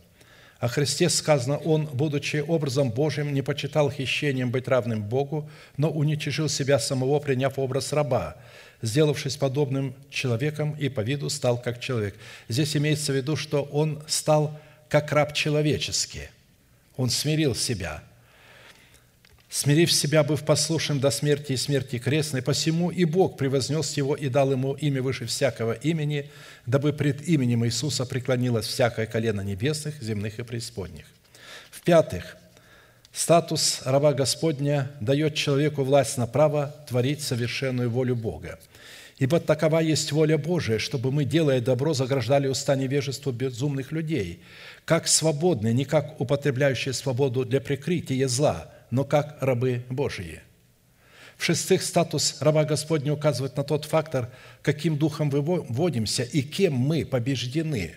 [0.59, 6.47] О Христе сказано, Он, будучи образом Божьим, не почитал хищением быть равным Богу, но уничижил
[6.47, 8.37] себя самого, приняв образ раба,
[8.81, 12.15] сделавшись подобным человеком и по виду стал как человек.
[12.47, 16.29] Здесь имеется в виду, что Он стал как раб человеческий.
[16.95, 18.03] Он смирил себя–
[19.53, 24.27] смирив себя, быв послушен до смерти и смерти крестной, посему и Бог превознес его и
[24.27, 26.31] дал ему имя выше всякого имени,
[26.65, 31.05] дабы пред именем Иисуса преклонилось всякое колено небесных, земных и преисподних.
[31.69, 32.35] В-пятых,
[33.11, 38.59] статус раба Господня дает человеку власть на право творить совершенную волю Бога.
[39.19, 44.41] Ибо такова есть воля Божия, чтобы мы, делая добро, заграждали уста невежеству безумных людей,
[44.83, 50.43] как свободные, не как употребляющие свободу для прикрытия зла– но как рабы Божьи.
[51.35, 54.29] В-шестых, статус раба Господня указывает на тот фактор,
[54.61, 57.95] каким духом выводимся и кем мы побеждены.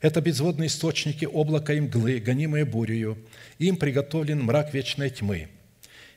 [0.00, 3.18] Это безводные источники облака и мглы, гонимые бурею.
[3.58, 5.48] Им приготовлен мрак вечной тьмы.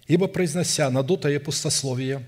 [0.05, 2.21] Ибо, произнося надутое пустословие,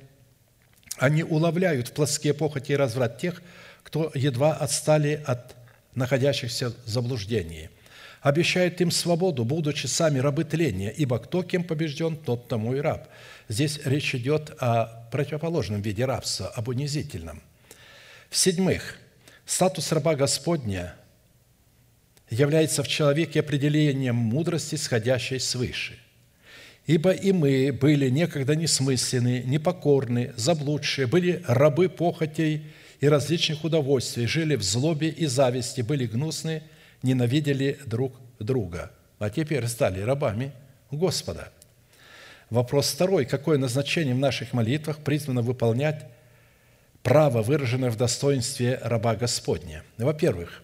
[0.97, 3.43] они уловляют в плотские похоти и разврат тех,
[3.83, 5.55] кто едва отстали от
[5.93, 7.69] находящихся в заблуждении–
[8.21, 13.07] обещает им свободу, будучи сами рабы тления, ибо кто кем побежден, тот тому и раб».
[13.47, 17.41] Здесь речь идет о противоположном виде рабства, об унизительном.
[18.29, 18.97] В-седьмых,
[19.45, 20.95] статус раба Господня
[22.29, 25.97] является в человеке определением мудрости, сходящей свыше.
[26.85, 32.63] «Ибо и мы были некогда несмысленны, непокорны, заблудшие, были рабы похотей
[32.99, 36.63] и различных удовольствий, жили в злобе и зависти, были гнусны,
[37.03, 38.91] ненавидели друг друга.
[39.19, 40.53] а теперь стали рабами
[40.91, 41.51] Господа.
[42.49, 43.26] Вопрос второй.
[43.26, 46.05] Какое назначение в наших молитвах призвано выполнять
[47.03, 49.84] право, выраженное в достоинстве раба Господня?
[49.97, 50.63] Во-первых,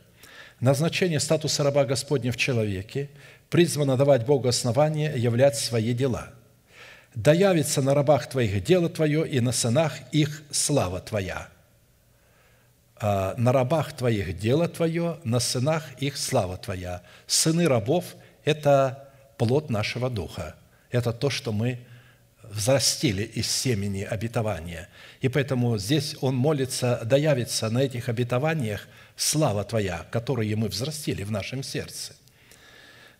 [0.59, 3.09] назначение статуса раба Господня в человеке
[3.49, 6.29] призвано давать Богу основание являть свои дела.
[7.13, 11.49] «Да явится на рабах Твоих дело Твое, и на сынах их слава Твоя».
[12.97, 17.01] А на рабах Твоих дело Твое, на сынах их слава Твоя.
[17.27, 18.15] Сыны рабов–
[18.45, 20.55] это плод нашего духа.
[20.91, 21.79] Это то, что мы
[22.43, 24.87] взрастили из семени обетования.
[25.19, 31.23] И поэтому здесь он молится, да явится на этих обетованиях слава Твоя, которую мы взрастили
[31.23, 32.13] в нашем сердце.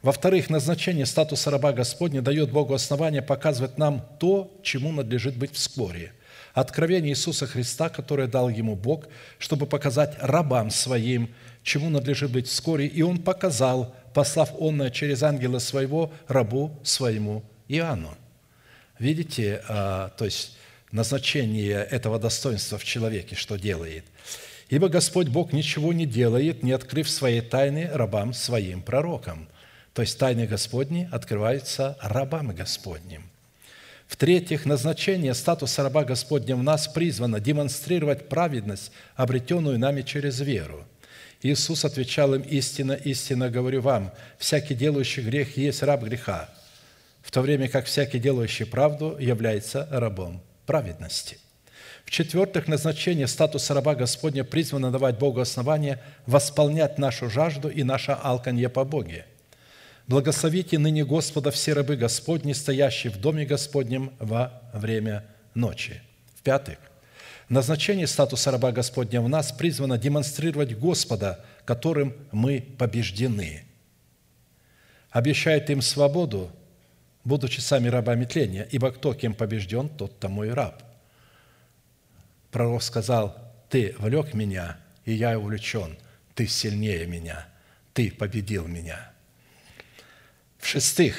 [0.02, 5.57] Во-вторых, назначение статуса раба Господня дает Богу основание показывать нам то, чему надлежит быть в
[5.57, 6.14] споре.
[6.56, 9.10] Откровение Иисуса Христа, которое дал ему Бог,
[9.40, 15.60] чтобы показать рабам своим, чему надлежит быть вскоре, и он показал, послав он через ангела
[15.60, 18.15] своего рабу своему Иоанну.
[18.99, 20.57] Видите, а, то есть
[20.94, 24.06] назначение этого достоинства в человеке, что делает.
[24.69, 29.49] «Ибо Господь Бог ничего не делает, не открыв свои тайны рабам своим пророкам».
[29.94, 33.30] То есть тайны Господни открываются рабам Господним.
[34.07, 40.86] В-третьих, назначение статуса раба Господня в нас призвано демонстрировать праведность, обретенную нами через веру.
[41.41, 46.49] Иисус отвечал им, «Истинно, истинно говорю вам, всякий делающий грех есть раб греха,
[47.22, 51.38] в то время как всякий делающий правду является рабом праведности».
[52.06, 58.69] В-четвертых, назначение статуса раба Господня призвано давать Богу основание восполнять нашу жажду и наше алканье
[58.69, 59.26] по Боге.
[60.07, 65.26] Благословите ныне Господа все рабы Господни, стоящие в доме Господнем во время
[65.56, 66.02] ночи.
[66.36, 66.77] В-пятых,
[67.49, 73.64] назначение статуса раба Господня в нас призвано демонстрировать Господа, которым мы побеждены.
[75.10, 76.52] Обещает им свободу,
[77.23, 80.84] будучи сами рабами тления, ибо кто кем побежден, тот тому и раб–
[82.56, 83.38] Пророк сказал,
[83.68, 85.98] ты влек меня, и я увлечен,
[86.36, 87.49] ты сильнее меня,
[87.94, 89.11] ты победил меня.
[90.65, 91.15] В-шестых,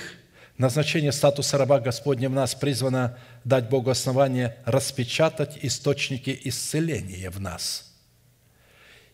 [0.59, 7.95] назначение статуса раба Господня в нас призвано дать Богу основание распечатать источники исцеления в нас.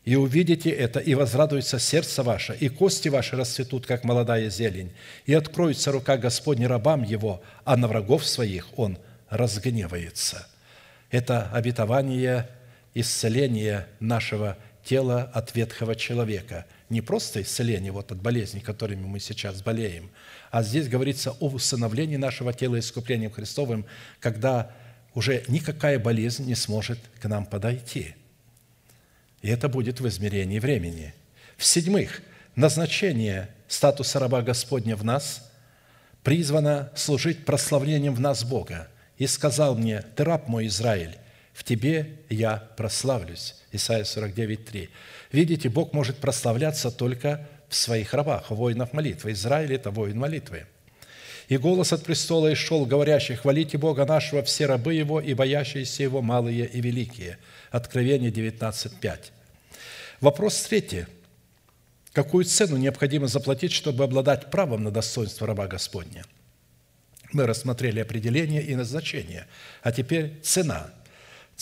[0.07, 4.95] И увидите это, и возрадуется сердце ваше, и кости ваши расцветут, как молодая зелень,
[5.27, 8.97] и откроется рука Господня рабам его, а на врагов своих он
[9.29, 10.47] разгневается–
[11.11, 12.49] это обетование
[12.95, 16.65] исцеления нашего тела от ветхого человека.
[16.93, 20.11] Не просто исцеление вот от болезней, которыми мы сейчас болеем,
[20.51, 23.87] а здесь говорится о усыновлении нашего тела искуплением Христовым,
[24.21, 24.71] когда
[25.15, 28.15] уже никакая болезнь не сможет к нам подойти.
[29.41, 31.15] И это будет в измерении времени.
[31.57, 32.21] В-седьмых,
[32.57, 35.51] назначение статуса раба Господня в нас
[36.23, 38.89] призвано служить прославлением в нас Бога–
[39.23, 41.17] и сказал мне, «Ты раб мой, Израиль,
[41.53, 43.55] в тебе я прославлюсь».
[43.71, 44.91] Исайя 49, 3.
[45.33, 49.33] Видите, Бог может прославляться только в своих рабах, воинов молитвы.
[49.33, 50.67] Израиль– это воин молитвы.
[51.49, 56.23] «И голос от престола исшел, говорящий, хвалите Бога нашего, все рабы Его и боящиеся Его,
[56.23, 57.39] малые и великие».
[57.71, 59.33] Откровение 19, 5.
[60.21, 61.07] Вопрос третий.
[62.13, 66.25] Какую цену необходимо заплатить, чтобы обладать правом на достоинство раба Господня–
[67.33, 69.47] мы рассмотрели определение и назначение.
[69.83, 70.91] А теперь цена.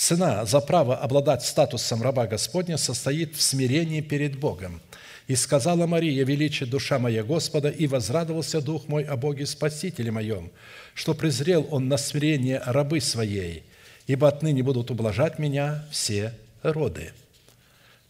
[0.01, 4.81] Цена за право обладать статусом раба Господня состоит в смирении перед Богом.
[5.27, 10.51] «И сказала Мария, величие душа моя Господа, и возрадовался дух мой о Боге Спасителе моем,
[10.95, 13.63] что презрел Он на смирение рабы своей,
[14.07, 16.33] ибо отныне будут ублажать меня все
[16.63, 17.13] роды».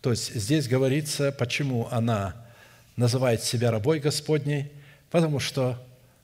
[0.00, 2.36] То есть здесь говорится, почему она
[2.94, 4.70] называет себя рабой Господней,
[5.10, 5.76] потому что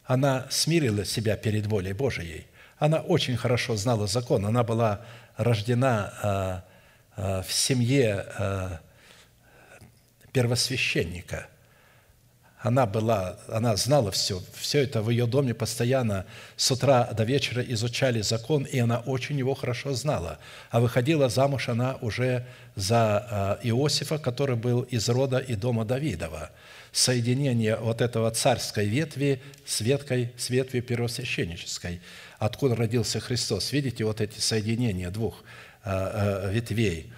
[0.05, 2.47] она смирила себя перед волей Божией.
[2.79, 4.47] Она очень хорошо знала закон.
[4.47, 5.01] Она была
[5.37, 6.65] рождена а,
[7.17, 8.81] а, в семье а,
[10.33, 11.49] первосвященника.
[12.59, 14.43] Она, была, она знала все.
[14.55, 16.27] Все это в ее доме постоянно
[16.57, 20.39] с утра до вечера изучали закон, и она очень его хорошо знала.
[20.71, 22.45] А выходила замуж она уже
[22.75, 26.51] за Иосифа, который был из рода и дома Давидова–
[26.97, 32.01] соединение вот этого царской ветви с веткой, с ветвью первосвященнической,
[32.39, 33.73] откуда родился Христос.
[33.73, 35.43] Видите вот эти соединения двух
[35.85, 37.13] э, э, ветвей.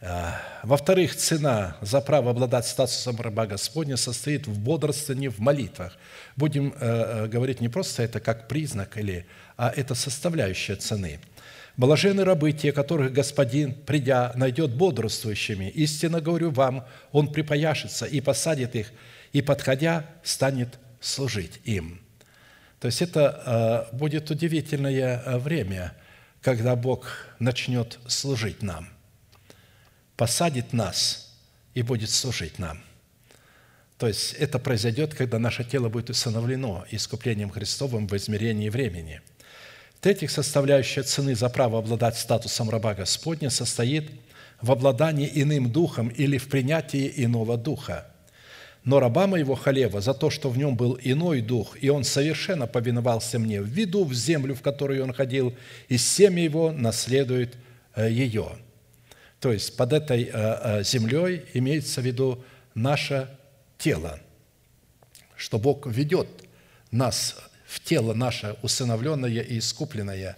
[0.00, 0.32] Э,
[0.62, 5.96] во-вторых, цена за право обладать статусом раба Господня состоит в бодрствовании, в молитвах.
[6.36, 6.70] Будем
[7.28, 9.26] говорить не просто это как признак, или,
[9.56, 11.20] а это составляющая цены–
[11.80, 15.70] Блажены рабы те, которых Господин, придя, найдет бодрствующими.
[15.70, 18.92] Истинно говорю вам, Он припояшется и посадит их,
[19.32, 22.00] и, подходя, станет служить им.
[22.80, 25.94] То есть это э, будет удивительное э, время,
[26.40, 28.88] когда Бог начнет служить нам,
[30.16, 31.36] посадит нас
[31.74, 32.82] и будет служить нам.
[33.98, 39.20] То есть это произойдет, когда наше тело будет усыновлено искуплением Христовым в измерении времени.
[39.96, 44.10] В-третьих, составляющая цены за право обладать статусом раба Господня состоит
[44.62, 48.09] в обладании иным духом или в принятии иного духа.
[48.84, 52.66] Но раба моего Халева за то, что в нем был иной дух, и он совершенно
[52.66, 55.54] повиновался мне, введу в землю, в которую он ходил,
[55.88, 57.56] и семя его наследует
[57.94, 58.56] э, ее».
[59.40, 62.44] То есть под этой э, э, землей имеется в виду
[62.74, 63.28] наше
[63.78, 64.20] тело,
[65.34, 66.28] что Бог ведет
[66.90, 67.36] нас
[67.66, 70.36] в тело наше усыновленное и искупленное,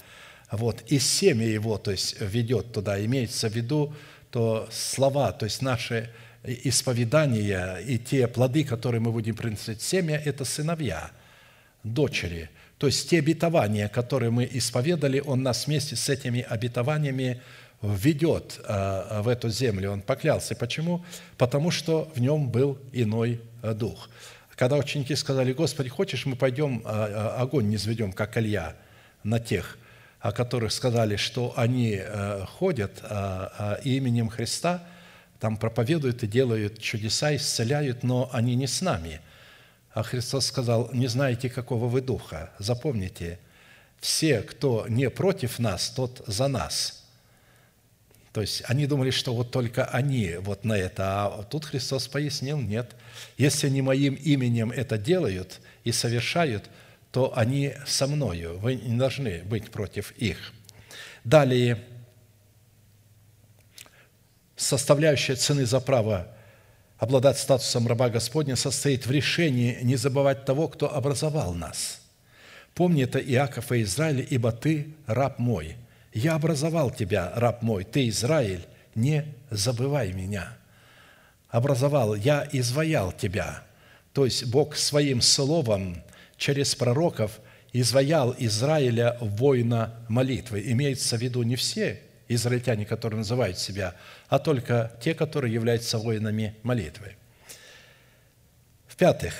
[0.52, 3.94] вот, и семя его, то есть ведет туда, имеется в виду
[4.31, 6.10] то слова, то есть наши
[6.44, 11.10] исповедания и те плоды, которые мы будем приносить семя, это сыновья,
[11.85, 12.51] дочери.
[12.78, 17.40] То есть те обетования, которые мы исповедали, Он нас вместе с этими обетованиями
[17.82, 19.93] введет а, в эту землю.
[19.93, 20.55] Он поклялся.
[20.55, 21.05] Почему?
[21.36, 24.09] Потому что в нем был иной а, дух.
[24.55, 28.77] Когда ученики сказали, Господи, хочешь, мы пойдем, а, огонь не изведем, как Илья,
[29.24, 29.78] на тех,
[30.20, 32.01] о которых сказали, что они
[32.59, 33.02] ходят
[33.82, 34.85] именем Христа,
[35.43, 39.20] там проповедуют и делают чудеса, исцеляют, но они не с нами.
[39.93, 42.52] А Христос сказал, не знаете, какого вы духа.
[42.60, 43.40] Запомните,
[43.98, 46.98] все, кто не против нас, тот за нас–
[48.32, 52.59] то есть они думали, что вот только они вот на это, а тут Христос пояснил,
[52.59, 52.97] нет.
[53.36, 56.70] Если они моим именем это делают и совершают,
[57.10, 58.59] то они со мною.
[58.59, 60.55] Вы не должны быть против их.
[61.24, 61.85] Далее,
[64.62, 66.28] составляющая цены за право
[66.98, 72.01] обладать статусом раба Господня состоит в решении не забывать того, кто образовал нас.
[72.74, 75.76] Помни это, Иаков и Израиль, ибо ты раб мой–
[76.12, 80.56] я образовал тебя, раб мой, ты Израиль, не забывай меня.
[81.48, 83.62] Образовал, я изваял тебя.
[84.12, 86.02] То есть Бог своим словом
[86.36, 87.40] через пророков
[87.72, 90.62] изваял Израиля воина молитвы.
[90.66, 92.01] Имеется в виду не все
[92.35, 93.95] израильтяне, которые называют себя,
[94.29, 97.17] а только те, которые являются воинами молитвы.
[98.87, 99.35] В-пятых,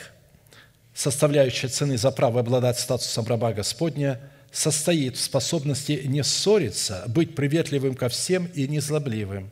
[0.95, 4.21] составляющая цены за право обладать статусом раба Господня–
[4.53, 9.51] состоит в способности не ссориться, быть приветливым ко всем и незлобливым.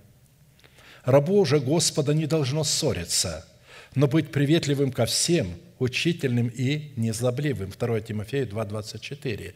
[1.04, 3.46] Рабу же Господа не должно ссориться,
[3.94, 7.72] но быть приветливым ко всем, учительным и незлобливым.
[7.76, 9.54] 2 Тимофея 2,24.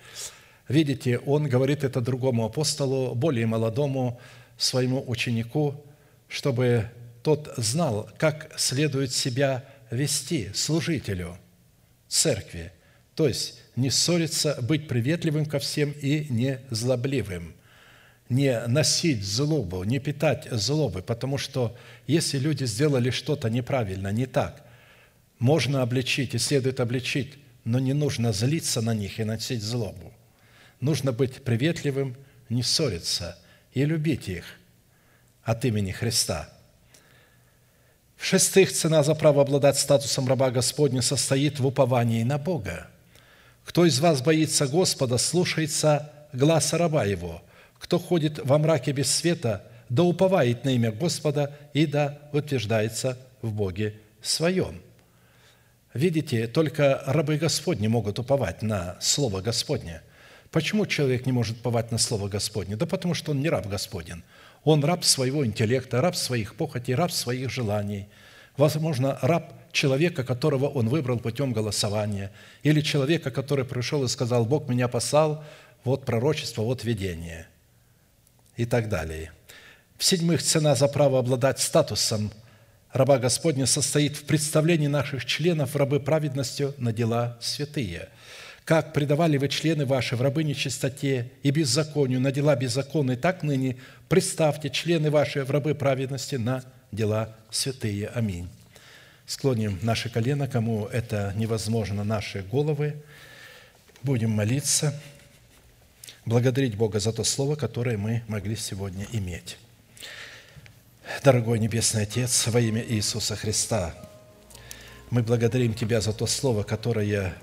[0.68, 4.20] Видите, он говорит это другому апостолу, более молодому
[4.56, 5.84] своему ученику,
[6.28, 6.90] чтобы
[7.22, 11.38] тот знал, как следует себя вести служителю
[12.08, 12.72] церкви.
[13.14, 17.54] То есть не ссориться, быть приветливым ко всем и не злобливым,
[18.28, 21.76] не носить злобу, не питать злобы, потому что
[22.06, 24.64] если люди сделали что-то неправильно, не так,
[25.38, 27.34] можно обличить и следует обличить,
[27.64, 30.12] но не нужно злиться на них и носить злобу.
[30.84, 32.14] Нужно быть приветливым,
[32.48, 33.38] не ссориться
[33.72, 34.44] и любить их
[35.42, 36.48] от имени Христа.
[38.16, 42.88] В-шестых, цена за право обладать статусом раба Господня состоит в уповании на Бога–
[43.64, 47.42] кто из вас боится Господа, слушается гласа раба Его.
[47.78, 53.52] Кто ходит во мраке без света, да уповает на имя Господа и да утверждается в
[53.52, 54.80] Боге своем».
[55.92, 60.02] Видите, только рабы Господни могут уповать на Слово Господне.
[60.54, 62.76] Почему человек не может уповать на Слово Господне?
[62.76, 64.22] Да потому что он не раб Господен.
[64.62, 68.06] Он раб своего интеллекта, раб своих похотей, раб своих желаний.
[68.56, 72.30] Возможно, раб человека, которого он выбрал путем голосования,
[72.62, 75.42] или человека, который пришел и сказал, Бог меня послал,
[75.82, 77.48] вот пророчество, вот видение,
[78.56, 79.32] и так далее.
[79.98, 82.30] В-седьмых, цена за право обладать статусом
[82.92, 88.08] раба Господня состоит в представлении наших членов рабы праведностью на дела святые.
[88.64, 93.76] Как предавали вы члены ваши в рабы нечистоте и беззаконию на дела беззаконные, так ныне
[94.08, 98.08] представьте члены ваши в рабы праведности на дела святые.
[98.08, 98.48] Аминь.
[99.26, 102.96] Склоним наши колено, кому это невозможно, наши головы.
[104.02, 104.98] Будем молиться,
[106.24, 109.58] благодарить Бога за то слово, которое мы могли сегодня иметь.
[111.22, 113.94] Дорогой Небесный Отец, во имя Иисуса Христа,
[115.10, 117.34] мы благодарим Тебя за то слово, которое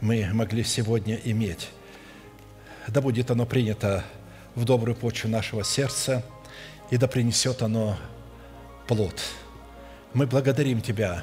[0.00, 1.70] мы могли сегодня иметь.
[2.86, 4.04] Да будет оно принято
[4.54, 6.24] в добрую почву нашего сердца,
[6.90, 7.98] и да принесет оно
[8.86, 9.20] плод–
[10.14, 11.22] мы благодарим Тебя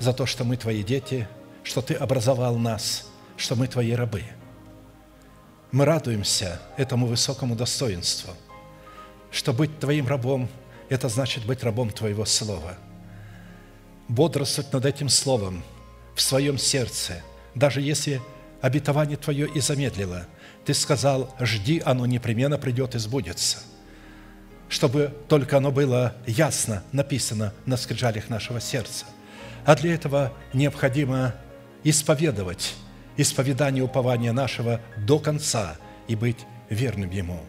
[0.00, 1.28] за то, что мы Твои дети,
[1.62, 3.06] что Ты образовал нас,
[3.36, 4.24] что мы Твои рабы.
[5.70, 8.34] Мы радуемся этому высокому достоинству,
[9.30, 10.48] что быть Твоим рабом–
[10.88, 12.76] это значит быть рабом Твоего Слова.
[14.08, 15.62] Бодрствовать над этим Словом
[16.14, 17.22] в своем сердце,
[17.58, 18.20] даже если
[18.60, 20.26] обетование Твое и замедлило.
[20.64, 23.58] Ты сказал, жди, оно непременно придет и сбудется–
[24.68, 29.06] чтобы только оно было ясно написано на скрижалях нашего сердца.
[29.64, 31.34] А для этого необходимо
[31.84, 32.74] исповедовать
[33.16, 35.76] исповедание упования нашего до конца
[36.06, 37.40] и быть верным Ему.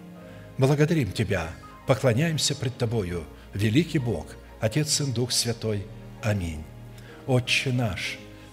[0.57, 1.49] Благодарим Тебя,
[1.87, 3.23] поклоняемся пред Тобою,
[3.53, 4.27] великий Бог,
[4.59, 5.85] Отец, Сын, Дух Святой.
[6.23, 6.63] Аминь.
[7.27, 8.17] Отче наш,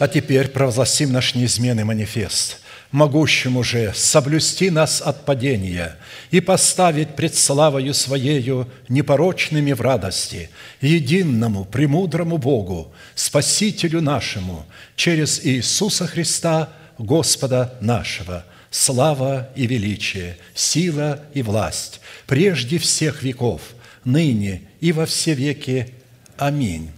[0.00, 2.58] А теперь провозгласим наш неизменный манифест–
[2.92, 5.96] могущему же соблюсти нас от падения
[6.30, 10.50] и поставить пред славою Своею непорочными в радости,
[10.80, 14.66] единому, премудрому Богу, Спасителю нашему,
[14.96, 23.62] через Иисуса Христа, Господа нашего, слава и величие, сила и власть, прежде всех веков,
[24.04, 25.94] ныне и во все веки.
[26.36, 26.90] Аминь.